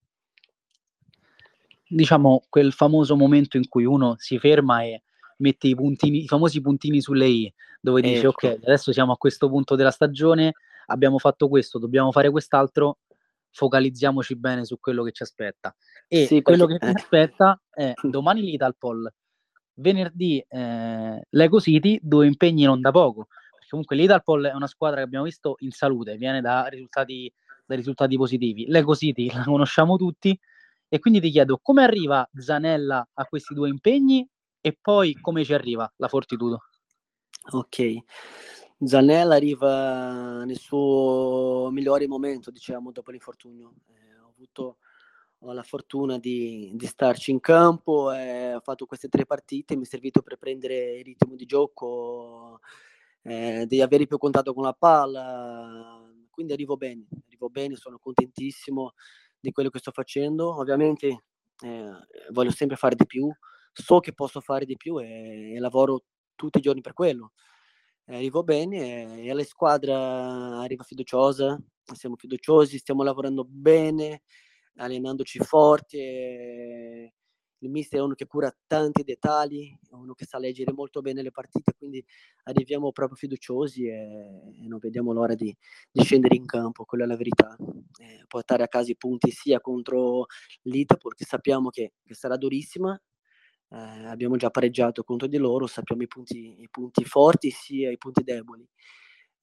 Diciamo 1.88 2.44
quel 2.50 2.74
famoso 2.74 3.16
momento 3.16 3.58
in 3.58 3.68
cui 3.68 3.86
uno 3.86 4.16
si 4.18 4.40
ferma 4.40 4.84
e 4.84 5.04
mette 5.38 5.68
i, 5.68 5.76
puntini, 5.76 6.24
i 6.24 6.28
famosi 6.28 6.62
puntini 6.62 7.02
sulle 7.02 7.28
i, 7.28 7.54
dove 7.80 8.02
dice 8.02 8.28
ecco. 8.28 8.48
ok, 8.48 8.60
adesso 8.64 8.92
siamo 8.92 9.14
a 9.14 9.18
questo 9.18 9.50
punto 9.50 9.76
della 9.76 9.92
stagione, 9.92 10.54
abbiamo 10.88 11.18
fatto 11.18 11.48
questo, 11.48 11.80
dobbiamo 11.80 12.12
fare 12.12 12.30
quest'altro, 12.30 13.00
focalizziamoci 13.52 14.36
bene 14.38 14.66
su 14.66 14.80
quello 14.80 15.04
che 15.04 15.12
ci 15.12 15.24
aspetta. 15.24 15.76
E 16.08 16.26
sì, 16.26 16.42
quello 16.42 16.66
perché... 16.66 16.86
che 16.86 16.92
ci 16.92 16.98
aspetta 16.98 17.62
è 17.70 17.94
domani 18.02 18.42
l'Italpol, 18.42 19.12
venerdì 19.76 20.44
eh, 20.48 21.22
Lego 21.30 21.60
City, 21.60 22.00
due 22.02 22.28
impegni 22.28 22.64
non 22.64 22.82
da 22.82 22.92
poco. 22.92 23.28
Perché 23.52 23.68
comunque 23.70 23.96
l'Italpol 23.96 24.46
è 24.46 24.54
una 24.54 24.68
squadra 24.68 24.98
che 24.98 25.04
abbiamo 25.04 25.26
visto 25.26 25.56
in 25.60 25.72
salute, 25.72 26.16
viene 26.18 26.42
da 26.42 26.66
risultati, 26.68 27.32
da 27.72 27.76
risultati 27.78 28.18
positivi. 28.18 28.66
Lego 28.68 28.94
City 28.96 29.30
la 29.34 29.44
conosciamo 29.44 29.96
tutti 29.96 30.38
e 30.88 31.00
quindi 31.00 31.22
ti 31.22 31.32
chiedo 31.32 31.58
come 31.62 31.84
arriva 31.84 32.28
Zanella 32.34 33.08
a 33.14 33.26
questi 33.26 33.54
due 33.54 33.70
impegni 33.70 34.28
e 34.60 34.78
poi 34.80 35.14
come 35.20 35.44
ci 35.46 35.54
arriva 35.54 35.92
la 35.96 36.08
Fortitudo. 36.08 36.66
Ok, 37.54 37.98
Zanella 38.84 39.36
arriva 39.36 40.44
nel 40.44 40.58
suo 40.58 41.70
migliore 41.72 42.08
momento, 42.08 42.52
diciamo, 42.52 42.92
dopo 42.92 43.10
l'infortunio. 43.10 43.74
Eh, 43.88 44.20
ho 44.20 44.34
avuto 44.36 44.78
ho 45.44 45.54
la 45.54 45.64
fortuna 45.64 46.20
di, 46.20 46.72
di, 46.76 46.86
starci 46.86 47.32
in 47.32 47.40
campo, 47.40 48.12
eh, 48.12 48.54
ho 48.54 48.60
fatto 48.60 48.86
queste 48.86 49.08
tre 49.08 49.26
partite, 49.26 49.76
mi 49.76 49.86
è 49.86 49.88
servito 49.88 50.22
per 50.22 50.38
prendere 50.38 50.98
il 50.98 51.04
ritmo 51.04 51.36
di 51.36 51.46
gioco, 51.46 52.60
eh, 53.24 53.66
di 53.68 53.82
avere 53.82 54.06
più 54.06 54.20
contatto 54.20 54.54
con 54.54 54.64
la 54.64 54.74
palla, 54.74 56.00
quindi 56.30 56.54
arrivo 56.54 56.78
bene, 56.78 57.08
arrivo 57.42 57.50
bene, 57.50 57.76
sono 57.76 57.98
contentissimo 58.00 58.94
di 59.40 59.52
quello 59.52 59.70
che 59.70 59.80
sto 59.80 59.92
facendo. 59.92 60.58
Ovviamente 60.58 61.24
eh, 61.64 61.92
voglio 62.32 62.52
sempre 62.52 62.78
fare 62.78 62.96
di 62.96 63.06
più, 63.06 63.32
so 63.72 64.00
che 64.00 64.14
posso 64.14 64.42
fare 64.42 64.66
di 64.66 64.78
più 64.78 65.00
e, 65.00 65.54
e 65.56 65.60
lavoro 65.60 66.04
tutti 66.36 66.60
i 66.60 66.62
giorni 66.62 66.82
per 66.82 66.94
quello 66.94 67.34
arrivo 68.06 68.44
bene 68.44 69.22
e 69.24 69.34
la 69.34 69.44
squadra 69.44 70.60
arriva 70.60 70.84
fiduciosa, 70.84 71.58
siamo 71.94 72.16
fiduciosi, 72.16 72.78
stiamo 72.78 73.04
lavorando 73.04 73.46
bene, 73.48 74.24
allenandoci 74.76 75.40
forti. 75.40 77.12
Il 77.62 77.70
mister 77.70 78.00
è 78.00 78.04
uno 78.04 78.16
che 78.16 78.26
cura 78.26 78.54
tanti 78.68 79.04
dettagli, 79.04 79.78
è 79.90 79.94
uno 79.94 80.14
che 80.14 80.26
sa 80.26 80.40
leggere 80.40 80.72
molto 80.72 81.02
bene 81.02 81.22
le 81.22 81.32
partite, 81.32 81.74
quindi 81.78 82.04
arriviamo 82.44 82.92
proprio 82.92 83.18
fiduciosi 83.18 83.86
e, 83.86 84.64
e 84.64 84.68
non 84.68 84.80
vediamo 84.80 85.14
l'ora 85.14 85.36
di, 85.36 85.56
di, 85.92 86.04
scendere 86.04 86.36
in 86.36 86.46
campo, 86.46 86.86
quella 86.86 87.04
è 87.04 87.08
la 87.08 87.16
verità. 87.16 87.56
Eh, 88.00 88.24
portare 88.28 88.64
a 88.64 88.68
casa 88.68 88.92
i 88.92 88.98
punti 88.98 89.30
sia 89.32 89.60
contro 89.60 90.26
l'Ita, 90.64 90.96
perché 90.96 91.26
sappiamo 91.26 91.70
che, 91.70 91.94
che 92.04 92.14
sarà 92.16 92.36
durissima, 92.36 93.00
eh, 93.70 94.06
abbiamo 94.06 94.38
già 94.38 94.50
pareggiato 94.50 95.04
contro 95.04 95.28
di 95.28 95.38
loro, 95.38 95.68
sappiamo 95.68 96.02
i 96.02 96.08
punti, 96.08 96.62
i 96.62 96.68
punti 96.70 97.06
forti 97.06 97.52
sia 97.52 97.92
i 97.92 97.98
punti 97.98 98.24
deboli. 98.24 98.68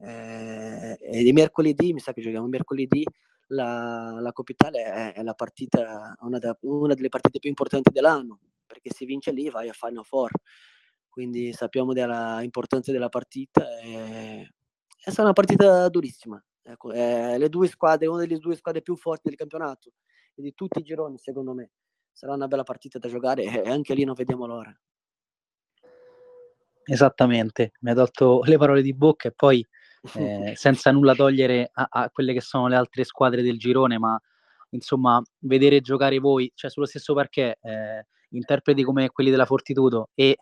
Eh, 0.01 0.97
e 1.01 1.23
di 1.23 1.33
mercoledì, 1.33 1.93
mi 1.93 2.01
sa 2.01 2.13
che 2.13 2.21
giochiamo 2.21 2.47
mercoledì, 2.49 3.05
la, 3.49 4.19
la 4.21 4.33
Coppa 4.33 4.53
Italia 4.53 4.93
è, 4.93 5.15
è 5.15 5.23
la 5.23 5.35
partita, 5.35 6.17
una, 6.21 6.39
da, 6.39 6.57
una, 6.63 6.95
delle 6.95 7.09
partite 7.09 7.39
più 7.39 7.49
importanti 7.49 7.91
dell'anno, 7.93 8.41
perché 8.67 8.91
se 8.93 9.05
vince 9.05 9.33
lì 9.33 9.51
vai 9.51 9.69
a 9.69 9.73
Final 9.73 10.05
Four. 10.05 10.31
Quindi 11.09 11.53
sappiamo 11.53 11.93
dell'importanza 11.93 12.93
della 12.93 13.09
partita. 13.09 13.79
E, 13.81 14.55
è 15.05 15.11
stata 15.11 15.23
una 15.23 15.33
partita 15.33 15.89
durissima. 15.89 16.43
Ecco, 16.63 16.91
le 16.91 17.49
due 17.49 17.67
squadre, 17.67 18.07
una 18.09 18.21
delle 18.21 18.39
due 18.39 18.55
squadre 18.55 18.83
più 18.83 18.95
forti 18.95 19.29
del 19.29 19.39
campionato 19.39 19.93
e 20.35 20.43
di 20.43 20.53
tutti 20.55 20.81
i 20.81 20.83
gironi, 20.83 21.17
secondo 21.17 21.55
me 21.55 21.71
sarà 22.13 22.35
una 22.35 22.47
bella 22.47 22.63
partita 22.63 22.99
da 22.99 23.09
giocare 23.09 23.45
e 23.45 23.71
anche 23.71 23.95
lì 23.95 24.05
non 24.05 24.15
vediamo 24.15 24.45
l'ora. 24.45 24.77
Esattamente, 26.85 27.73
mi 27.81 27.91
ha 27.91 27.95
tolto 27.95 28.43
le 28.45 28.59
parole 28.59 28.83
di 28.83 28.95
bocca 28.95 29.29
e 29.29 29.33
poi 29.33 29.67
eh, 30.15 30.53
senza 30.57 30.91
nulla 30.91 31.15
togliere 31.15 31.71
a, 31.73 31.87
a, 31.91 32.11
quelle 32.11 32.33
che 32.33 32.41
sono 32.41 32.69
le 32.69 32.77
altre 32.77 33.05
squadre 33.05 33.43
del 33.43 33.59
girone, 33.59 33.99
ma 33.99 34.21
insomma 34.71 35.23
vedere 35.41 35.81
giocare 35.81 36.19
voi, 36.19 36.51
cioè 36.55 36.71
sullo 36.71 36.87
stesso 36.87 37.15
perché 37.15 37.59
eh, 37.63 38.07
interpreti 38.31 38.83
come 38.83 39.09
quelli 39.11 39.31
della 39.31 39.47
Fortitudo 39.47 40.11
e 40.15 40.37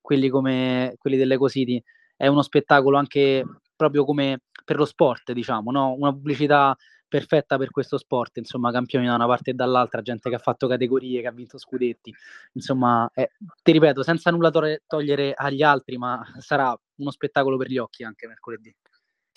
quelli 0.00 0.28
come 0.28 0.94
quelli 0.98 1.16
dell'Eco 1.16 1.48
City 1.48 1.82
è 2.16 2.26
uno 2.26 2.42
spettacolo 2.42 2.96
anche 2.96 3.44
proprio 3.74 4.04
come 4.04 4.40
per 4.64 4.76
lo 4.76 4.84
sport, 4.84 5.32
diciamo, 5.32 5.70
no? 5.70 5.92
una 5.92 6.12
pubblicità 6.12 6.76
perfetta 7.08 7.56
per 7.56 7.70
questo 7.70 7.98
sport, 7.98 8.38
insomma, 8.38 8.72
campioni 8.72 9.06
da 9.06 9.14
una 9.14 9.26
parte 9.26 9.50
e 9.50 9.54
dall'altra, 9.54 10.02
gente 10.02 10.28
che 10.28 10.34
ha 10.34 10.40
fatto 10.40 10.66
categorie, 10.66 11.20
che 11.20 11.28
ha 11.28 11.32
vinto 11.32 11.56
scudetti, 11.58 12.12
insomma, 12.54 13.08
eh, 13.14 13.30
ti 13.62 13.72
ripeto, 13.72 14.02
senza 14.02 14.30
nulla 14.30 14.50
to- 14.50 14.78
togliere 14.86 15.32
agli 15.34 15.62
altri, 15.62 15.98
ma 15.98 16.20
sarà 16.38 16.76
uno 16.96 17.10
spettacolo 17.10 17.56
per 17.56 17.68
gli 17.68 17.78
occhi 17.78 18.02
anche 18.02 18.26
mercoledì. 18.26 18.74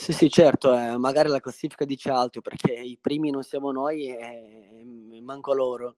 Sì, 0.02 0.14
sì, 0.14 0.30
certo, 0.30 0.74
eh, 0.74 0.98
magari 0.98 1.28
la 1.28 1.42
classifica 1.42 1.84
dice 1.84 2.10
altro 2.10 2.40
perché 2.42 2.72
i 2.72 2.98
primi 3.02 3.32
non 3.32 3.44
siamo 3.44 3.72
noi 3.74 4.08
e 4.08 5.20
manco 5.22 5.54
loro, 5.54 5.98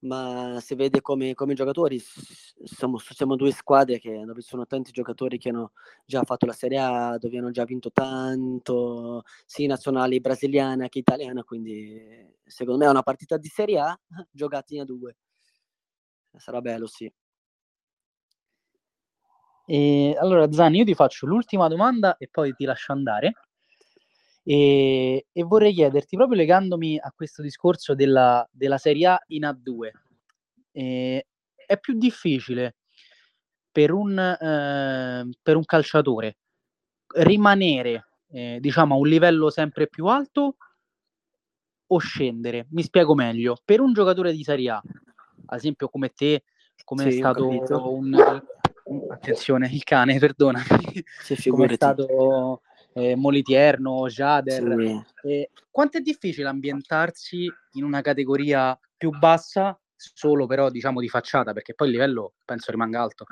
ma 0.00 0.58
si 0.60 0.76
vede 0.76 1.00
come, 1.00 1.34
come 1.34 1.54
giocatori, 1.54 1.98
siamo, 1.98 2.98
siamo, 2.98 3.34
due 3.34 3.50
squadre 3.50 3.98
che 3.98 4.22
ci 4.36 4.42
sono 4.42 4.64
tanti 4.66 4.92
giocatori 4.92 5.38
che 5.38 5.48
hanno 5.48 5.72
già 6.04 6.22
fatto 6.22 6.46
la 6.46 6.52
Serie 6.52 6.78
A, 6.78 7.18
dove 7.18 7.36
hanno 7.38 7.50
già 7.50 7.64
vinto 7.64 7.90
tanto, 7.90 9.22
sia 9.44 9.66
nazionali 9.66 10.20
brasiliana 10.20 10.88
che 10.88 11.00
italiana, 11.00 11.42
quindi 11.42 12.00
secondo 12.44 12.78
me 12.78 12.86
è 12.86 12.90
una 12.90 13.02
partita 13.02 13.36
di 13.36 13.48
Serie 13.48 13.80
A 13.80 13.98
giocata 14.30 14.72
in 14.72 14.80
A2. 14.82 15.16
Sarà 16.38 16.60
bello, 16.60 16.86
sì. 16.86 17.10
E, 19.66 20.16
allora 20.18 20.50
Zani, 20.50 20.78
io 20.78 20.84
ti 20.84 20.94
faccio 20.94 21.26
l'ultima 21.26 21.68
domanda 21.68 22.16
e 22.16 22.28
poi 22.30 22.52
ti 22.54 22.64
lascio 22.64 22.92
andare. 22.92 23.32
E, 24.44 25.26
e, 25.32 25.42
vorrei 25.42 25.74
chiederti, 25.74 26.16
proprio 26.16 26.38
legandomi 26.38 26.98
a 26.98 27.12
questo 27.14 27.42
discorso 27.42 27.94
della, 27.94 28.48
della 28.50 28.78
Serie 28.78 29.06
A 29.08 29.22
in 29.28 29.42
A2, 29.42 29.90
eh, 30.72 31.26
è 31.54 31.78
più 31.78 31.94
difficile 31.98 32.76
per 33.72 33.92
un, 33.92 34.16
eh, 34.18 35.28
per 35.42 35.56
un 35.56 35.64
calciatore 35.64 36.36
rimanere 37.16 38.08
eh, 38.28 38.58
diciamo 38.60 38.94
a 38.94 38.98
un 38.98 39.06
livello 39.06 39.50
sempre 39.50 39.88
più 39.88 40.06
alto 40.06 40.56
o 41.88 41.98
scendere? 41.98 42.66
Mi 42.70 42.82
spiego 42.82 43.14
meglio. 43.14 43.56
Per 43.64 43.80
un 43.80 43.92
giocatore 43.92 44.32
di 44.32 44.42
Serie 44.42 44.70
A, 44.70 44.82
ad 45.46 45.58
esempio 45.58 45.88
come 45.88 46.10
te, 46.10 46.44
come 46.84 47.02
sì, 47.02 47.08
è 47.08 47.12
stato 47.12 47.48
un, 47.48 48.42
attenzione, 49.10 49.68
il 49.70 49.84
cane, 49.84 50.18
perdonami, 50.18 51.04
come 51.48 51.66
è 51.66 51.74
stato 51.74 52.60
eh, 52.92 53.14
Molitierno, 53.14 54.06
Jader. 54.06 55.04
Sì. 55.20 55.28
Eh, 55.28 55.50
quanto 55.70 55.98
è 55.98 56.00
difficile 56.00 56.48
ambientarsi 56.48 57.50
in 57.72 57.84
una 57.84 58.00
categoria 58.00 58.78
più 58.96 59.10
bassa, 59.10 59.78
solo 59.94 60.46
però 60.46 60.70
diciamo 60.70 61.00
di 61.00 61.08
facciata, 61.08 61.52
perché 61.52 61.74
poi 61.74 61.88
il 61.88 61.94
livello 61.94 62.34
penso 62.44 62.70
rimanga 62.70 63.02
alto. 63.02 63.26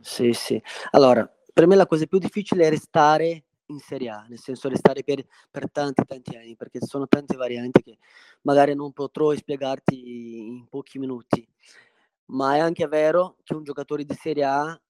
Sì, 0.00 0.32
sì. 0.32 0.60
Allora, 0.90 1.30
per 1.52 1.66
me 1.66 1.76
la 1.76 1.86
cosa 1.86 2.06
più 2.06 2.18
difficile 2.18 2.66
è 2.66 2.70
restare 2.70 3.44
in 3.66 3.78
Serie 3.78 4.10
A, 4.10 4.26
nel 4.28 4.38
senso 4.38 4.68
restare 4.68 5.02
per, 5.02 5.24
per 5.50 5.70
tanti 5.70 6.04
tanti 6.04 6.36
anni, 6.36 6.56
perché 6.56 6.80
ci 6.80 6.86
sono 6.86 7.06
tante 7.06 7.36
varianti 7.36 7.82
che 7.82 7.98
magari 8.42 8.74
non 8.74 8.92
potrò 8.92 9.34
spiegarti 9.34 10.46
in 10.46 10.66
pochi 10.68 10.98
minuti. 10.98 11.46
Ma 12.26 12.56
è 12.56 12.58
anche 12.58 12.86
vero 12.88 13.36
che 13.44 13.54
un 13.54 13.62
giocatore 13.62 14.04
di 14.04 14.14
Serie 14.14 14.44
A 14.44 14.80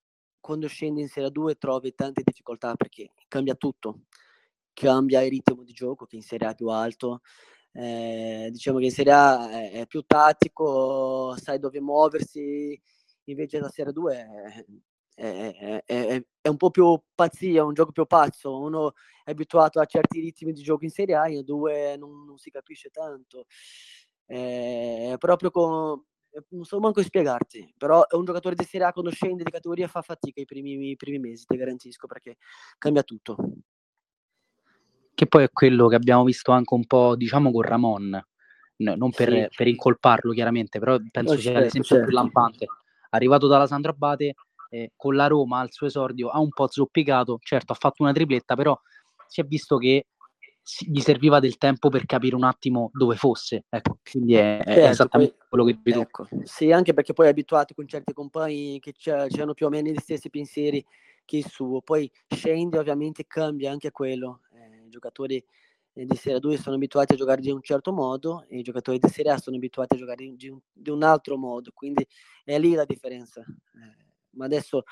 quando 0.47 0.69
scendi 0.69 1.01
in 1.01 1.09
Serie 1.09 1.33
2 1.33 1.57
trovi 1.57 1.93
tante 1.93 2.23
difficoltà 2.25 2.77
perché 2.77 3.11
cambia 3.27 3.57
tutto, 3.57 4.03
cambia 4.73 5.21
il 5.23 5.31
ritmo 5.31 5.65
di 5.65 5.73
gioco 5.73 6.07
che 6.07 6.15
in 6.15 6.23
Serie 6.23 6.47
A 6.47 6.51
è 6.51 6.55
più 6.55 6.69
alto, 6.69 7.23
eh, 7.73 8.49
diciamo 8.53 8.79
che 8.79 8.85
in 8.85 8.91
Serie 8.93 9.13
A 9.13 9.51
è, 9.73 9.87
più 9.89 10.03
tattico, 10.03 11.35
sai 11.37 11.59
dove 11.59 11.81
muoversi, 11.81 12.81
invece 13.25 13.59
la 13.59 13.69
Serie 13.71 13.93
2 13.93 14.27
è, 15.17 15.85
è, 15.85 16.25
è, 16.41 16.49
un 16.49 16.57
po' 16.57 16.71
più 16.71 16.97
pazzia, 17.13 17.65
un 17.65 17.75
gioco 17.75 17.91
più 17.91 18.07
pazzo, 18.07 18.61
uno 18.61 18.93
è 19.25 19.33
abituato 19.33 19.81
a 19.81 19.85
certi 19.85 20.21
ritmi 20.21 20.53
di 20.53 20.63
gioco 20.63 20.85
in 20.85 20.91
Serie 20.91 21.17
A, 21.17 21.29
in 21.29 21.43
2 21.45 21.97
non, 21.97 22.25
non 22.25 22.39
si 22.39 22.51
capisce 22.51 22.91
tanto. 22.91 23.47
È 24.25 25.15
proprio 25.19 25.51
con, 25.51 26.01
eh, 26.01 26.16
non 26.51 26.65
so 26.65 26.79
manco 26.81 27.03
spiegarti, 27.03 27.75
però 27.77 28.07
è 28.07 28.15
un 28.15 28.25
giocatore 28.25 28.55
di 28.55 28.65
Serie 28.65 28.87
A 28.87 28.93
quando 28.93 29.11
scende 29.11 29.45
di 29.45 29.51
categoria 29.51 29.89
fa 29.89 30.03
fatica 30.03 30.41
i 30.41 30.45
primi, 30.45 30.91
i 30.91 30.97
primi 30.97 31.19
mesi, 31.19 31.45
ti 31.47 31.57
garantisco, 31.57 32.07
perché 32.07 32.37
cambia 32.79 33.03
tutto. 33.03 33.37
Che 35.15 35.27
poi 35.27 35.45
è 35.45 35.51
quello 35.51 35.89
che 35.89 35.95
abbiamo 35.95 36.25
visto 36.25 36.53
anche 36.53 36.75
un 36.75 36.87
po', 36.87 37.17
diciamo, 37.17 37.51
con 37.51 37.63
Ramon, 37.63 38.27
no, 38.77 38.95
non 38.97 39.11
per, 39.11 39.31
sì. 39.31 39.47
per, 39.57 39.67
incolparlo 39.67 40.33
chiaramente, 40.33 40.79
però 40.79 40.99
penso 41.11 41.35
no, 41.35 41.39
sia 41.39 41.51
certo, 41.51 41.65
l'esempio 41.65 41.89
certo. 41.89 42.07
più 42.07 42.15
lampante. 42.15 42.67
Arrivato 43.11 43.47
dalla 43.47 43.67
Sandro 43.67 43.93
Abate, 43.93 44.35
eh, 44.71 44.93
con 44.95 45.15
la 45.15 45.27
Roma 45.27 45.61
al 45.61 45.73
suo 45.73 45.87
esordio 45.87 46.29
ha 46.29 46.41
un 46.41 46.51
po' 46.51 46.69
zoppicato, 46.69 47.39
certo 47.41 47.73
ha 47.73 47.77
fatto 47.77 48.03
una 48.03 48.13
tripletta, 48.13 48.55
però 48.57 48.79
si 49.27 49.41
è 49.41 49.45
visto 49.45 49.77
che 49.79 50.07
gli 50.87 51.01
serviva 51.01 51.39
del 51.39 51.59
tempo 51.59 51.89
per 51.89 52.07
capire 52.07 52.35
un 52.35 52.45
attimo 52.45 52.91
dove 52.93 53.17
fosse. 53.17 53.65
Ecco, 53.69 53.99
quindi 54.11 54.35
è, 54.35 54.61
certo, 54.65 54.71
è 54.71 54.89
esattamente 54.89 55.35
poi, 55.39 55.47
quello 55.49 55.65
che 55.65 55.79
dici 55.83 55.99
ecco, 55.99 56.29
Sì, 56.43 56.73
anche 56.73 56.93
perché 56.93 57.13
poi 57.13 57.27
è 57.27 57.31
abituato 57.31 57.75
con 57.75 57.87
certi 57.87 58.13
compagni 58.13 58.81
che 58.81 58.95
hanno 59.11 59.55
più 59.55 59.67
o 59.67 59.69
meno 59.69 59.91
gli 59.91 59.99
stessi 59.99 60.29
pensieri 60.29 60.85
che 61.25 61.37
il 61.39 61.47
suo. 61.47 61.81
Poi 61.83 62.11
scende, 62.29 62.79
ovviamente 62.79 63.27
cambia 63.27 63.71
anche 63.71 63.91
quello. 63.93 64.41
Eh, 64.53 64.87
I 64.87 64.89
giocatori 64.89 65.43
eh, 65.93 66.05
di 66.05 66.17
Serie 66.17 66.41
2 66.41 66.57
sono 66.57 66.77
abituati 66.77 67.15
a 67.15 67.17
giocare 67.17 67.41
di 67.41 67.51
un 67.51 67.63
certo 67.63 67.93
modo 67.93 68.45
e 68.49 68.59
i 68.59 68.63
giocatori 68.63 68.99
di 68.99 69.09
Serie 69.09 69.33
A 69.33 69.39
sono 69.39 69.57
abituati 69.57 69.95
a 69.95 69.99
giocare 69.99 70.35
di 70.35 70.49
un, 70.49 70.59
di 70.73 70.91
un 70.91 71.03
altro 71.03 71.37
modo, 71.37 71.71
quindi 71.73 72.07
è 72.45 72.59
lì 72.59 72.75
la 72.75 72.85
differenza. 72.85 73.41
Eh, 73.41 74.05
ma 74.31 74.45
adesso, 74.45 74.83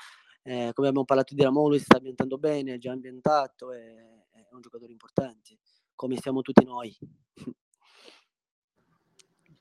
eh, 0.47 0.71
come 0.73 0.87
abbiamo 0.87 1.05
parlato 1.05 1.33
di 1.33 1.41
Ramon, 1.41 1.69
lui 1.69 1.79
si 1.79 1.85
sta 1.85 1.97
ambientando 1.97 2.37
bene, 2.37 2.75
è 2.75 2.77
già 2.77 2.91
ambientato, 2.91 3.71
è, 3.71 3.79
è 3.79 4.47
un 4.51 4.61
giocatore 4.61 4.91
importante 4.91 5.57
come 5.95 6.17
siamo 6.17 6.41
tutti 6.41 6.63
noi. 6.63 6.95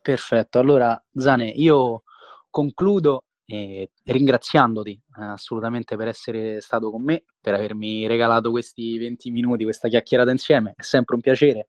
Perfetto, 0.03 0.59
allora 0.59 1.03
Zane, 1.15 1.49
io 1.49 2.03
concludo 2.51 3.25
eh, 3.47 3.91
ringraziandoti 4.05 4.93
eh, 4.93 5.25
assolutamente 5.25 5.97
per 5.97 6.09
essere 6.09 6.61
stato 6.61 6.91
con 6.91 7.03
me, 7.03 7.25
per 7.41 7.55
avermi 7.55 8.07
regalato 8.07 8.51
questi 8.51 8.99
20 8.99 9.31
minuti, 9.31 9.65
questa 9.65 9.89
chiacchierata 9.89 10.31
insieme, 10.31 10.75
è 10.77 10.83
sempre 10.83 11.15
un 11.15 11.23
piacere. 11.23 11.69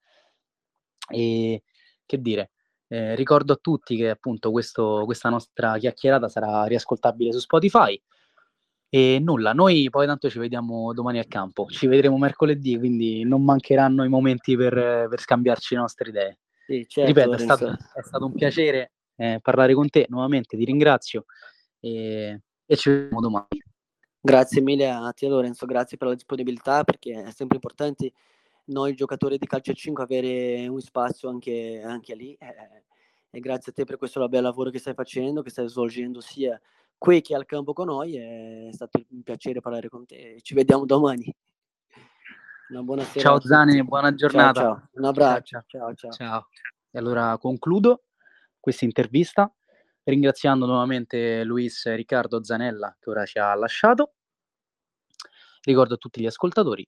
E 1.07 1.63
che 2.05 2.19
dire, 2.19 2.51
eh, 2.87 3.15
ricordo 3.15 3.53
a 3.53 3.59
tutti 3.61 3.95
che 3.95 4.09
appunto 4.09 4.51
questo, 4.51 5.03
questa 5.05 5.29
nostra 5.29 5.77
chiacchierata 5.77 6.27
sarà 6.27 6.65
riascoltabile 6.65 7.31
su 7.31 7.39
Spotify 7.39 8.01
e 8.89 9.19
nulla, 9.19 9.53
noi 9.53 9.89
poi 9.89 10.05
tanto 10.05 10.29
ci 10.29 10.39
vediamo 10.39 10.93
domani 10.93 11.19
al 11.19 11.27
campo, 11.27 11.65
ci 11.69 11.87
vedremo 11.87 12.17
mercoledì, 12.17 12.77
quindi 12.77 13.23
non 13.23 13.43
mancheranno 13.43 14.03
i 14.03 14.09
momenti 14.09 14.55
per, 14.55 15.07
per 15.09 15.19
scambiarci 15.19 15.75
le 15.75 15.81
nostre 15.81 16.09
idee. 16.09 16.39
Sì, 16.65 16.85
certo, 16.87 17.11
Ripeto, 17.11 17.33
è 17.33 17.39
stato, 17.39 17.69
è 17.69 18.01
stato, 18.01 18.25
un 18.25 18.33
piacere 18.33 18.93
eh, 19.15 19.39
parlare 19.41 19.73
con 19.73 19.89
te. 19.89 20.05
Nuovamente, 20.09 20.57
ti 20.57 20.65
ringrazio 20.65 21.25
e, 21.79 22.41
e 22.65 22.75
ci 22.75 22.89
vediamo 22.89 23.21
domani. 23.21 23.63
Grazie 24.19 24.61
mille 24.61 24.89
a 24.89 25.11
te 25.15 25.27
Lorenzo, 25.27 25.67
grazie 25.67 25.97
per 25.97 26.07
la 26.07 26.13
disponibilità 26.15 26.83
perché 26.83 27.25
è 27.25 27.31
sempre 27.31 27.57
importante 27.57 28.11
noi 28.65 28.95
giocatori 28.95 29.37
di 29.37 29.45
calcio 29.45 29.71
a 29.71 29.75
5 29.75 30.03
avere 30.03 30.67
un 30.67 30.79
spazio 30.79 31.29
anche, 31.29 31.81
anche 31.85 32.15
lì. 32.15 32.33
Eh, 32.39 32.83
e 33.29 33.39
grazie 33.39 33.71
a 33.71 33.75
te 33.75 33.83
per 33.83 33.97
questo 33.97 34.25
bel 34.27 34.41
lavoro 34.41 34.69
che 34.69 34.79
stai 34.79 34.93
facendo, 34.93 35.41
che 35.41 35.49
stai 35.49 35.67
svolgendo 35.67 36.21
sia 36.21 36.59
qui 36.97 37.21
che 37.21 37.35
al 37.35 37.45
campo 37.45 37.73
con 37.73 37.87
noi. 37.87 38.15
È 38.15 38.69
stato 38.71 39.03
un 39.09 39.23
piacere 39.23 39.61
parlare 39.61 39.89
con 39.89 40.05
te. 40.05 40.39
Ci 40.41 40.53
vediamo 40.53 40.85
domani. 40.85 41.33
Una 42.69 42.81
buona 42.81 43.03
sera. 43.03 43.19
Ciao 43.19 43.39
Zani, 43.41 43.83
buona 43.83 44.13
giornata. 44.13 44.61
Ciao, 44.61 44.75
ciao. 44.75 44.89
Un 44.93 45.05
abbraccio. 45.05 45.63
Ciao, 45.67 45.93
ciao. 45.93 46.11
ciao. 46.11 46.47
E 46.89 46.97
allora 46.97 47.37
concludo 47.37 48.05
questa 48.59 48.85
intervista 48.85 49.53
ringraziando 50.03 50.65
nuovamente 50.65 51.43
Luis 51.43 51.85
Riccardo 51.93 52.43
Zanella 52.43 52.95
che 52.99 53.09
ora 53.09 53.25
ci 53.25 53.37
ha 53.37 53.53
lasciato. 53.55 54.13
Ricordo 55.61 55.95
a 55.95 55.97
tutti 55.97 56.21
gli 56.21 56.27
ascoltatori, 56.27 56.87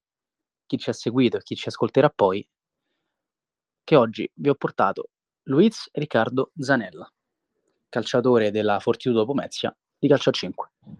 chi 0.65 0.78
ci 0.78 0.89
ha 0.89 0.93
seguito 0.93 1.38
e 1.38 1.43
chi 1.43 1.56
ci 1.56 1.67
ascolterà 1.67 2.10
poi, 2.10 2.48
che 3.84 3.96
oggi 3.96 4.30
vi 4.36 4.50
ho 4.50 4.56
portato 4.56 5.10
Luis 5.43 5.89
Riccardo 5.93 6.52
Zanella, 6.58 7.12
calciatore 7.89 8.52
della 8.52 8.80
Fortitudo 8.80 9.26
Pomezia 9.26 9.76
di 10.00 10.08
calcio 10.08 10.30
a 10.30 10.34
5. 10.34 10.70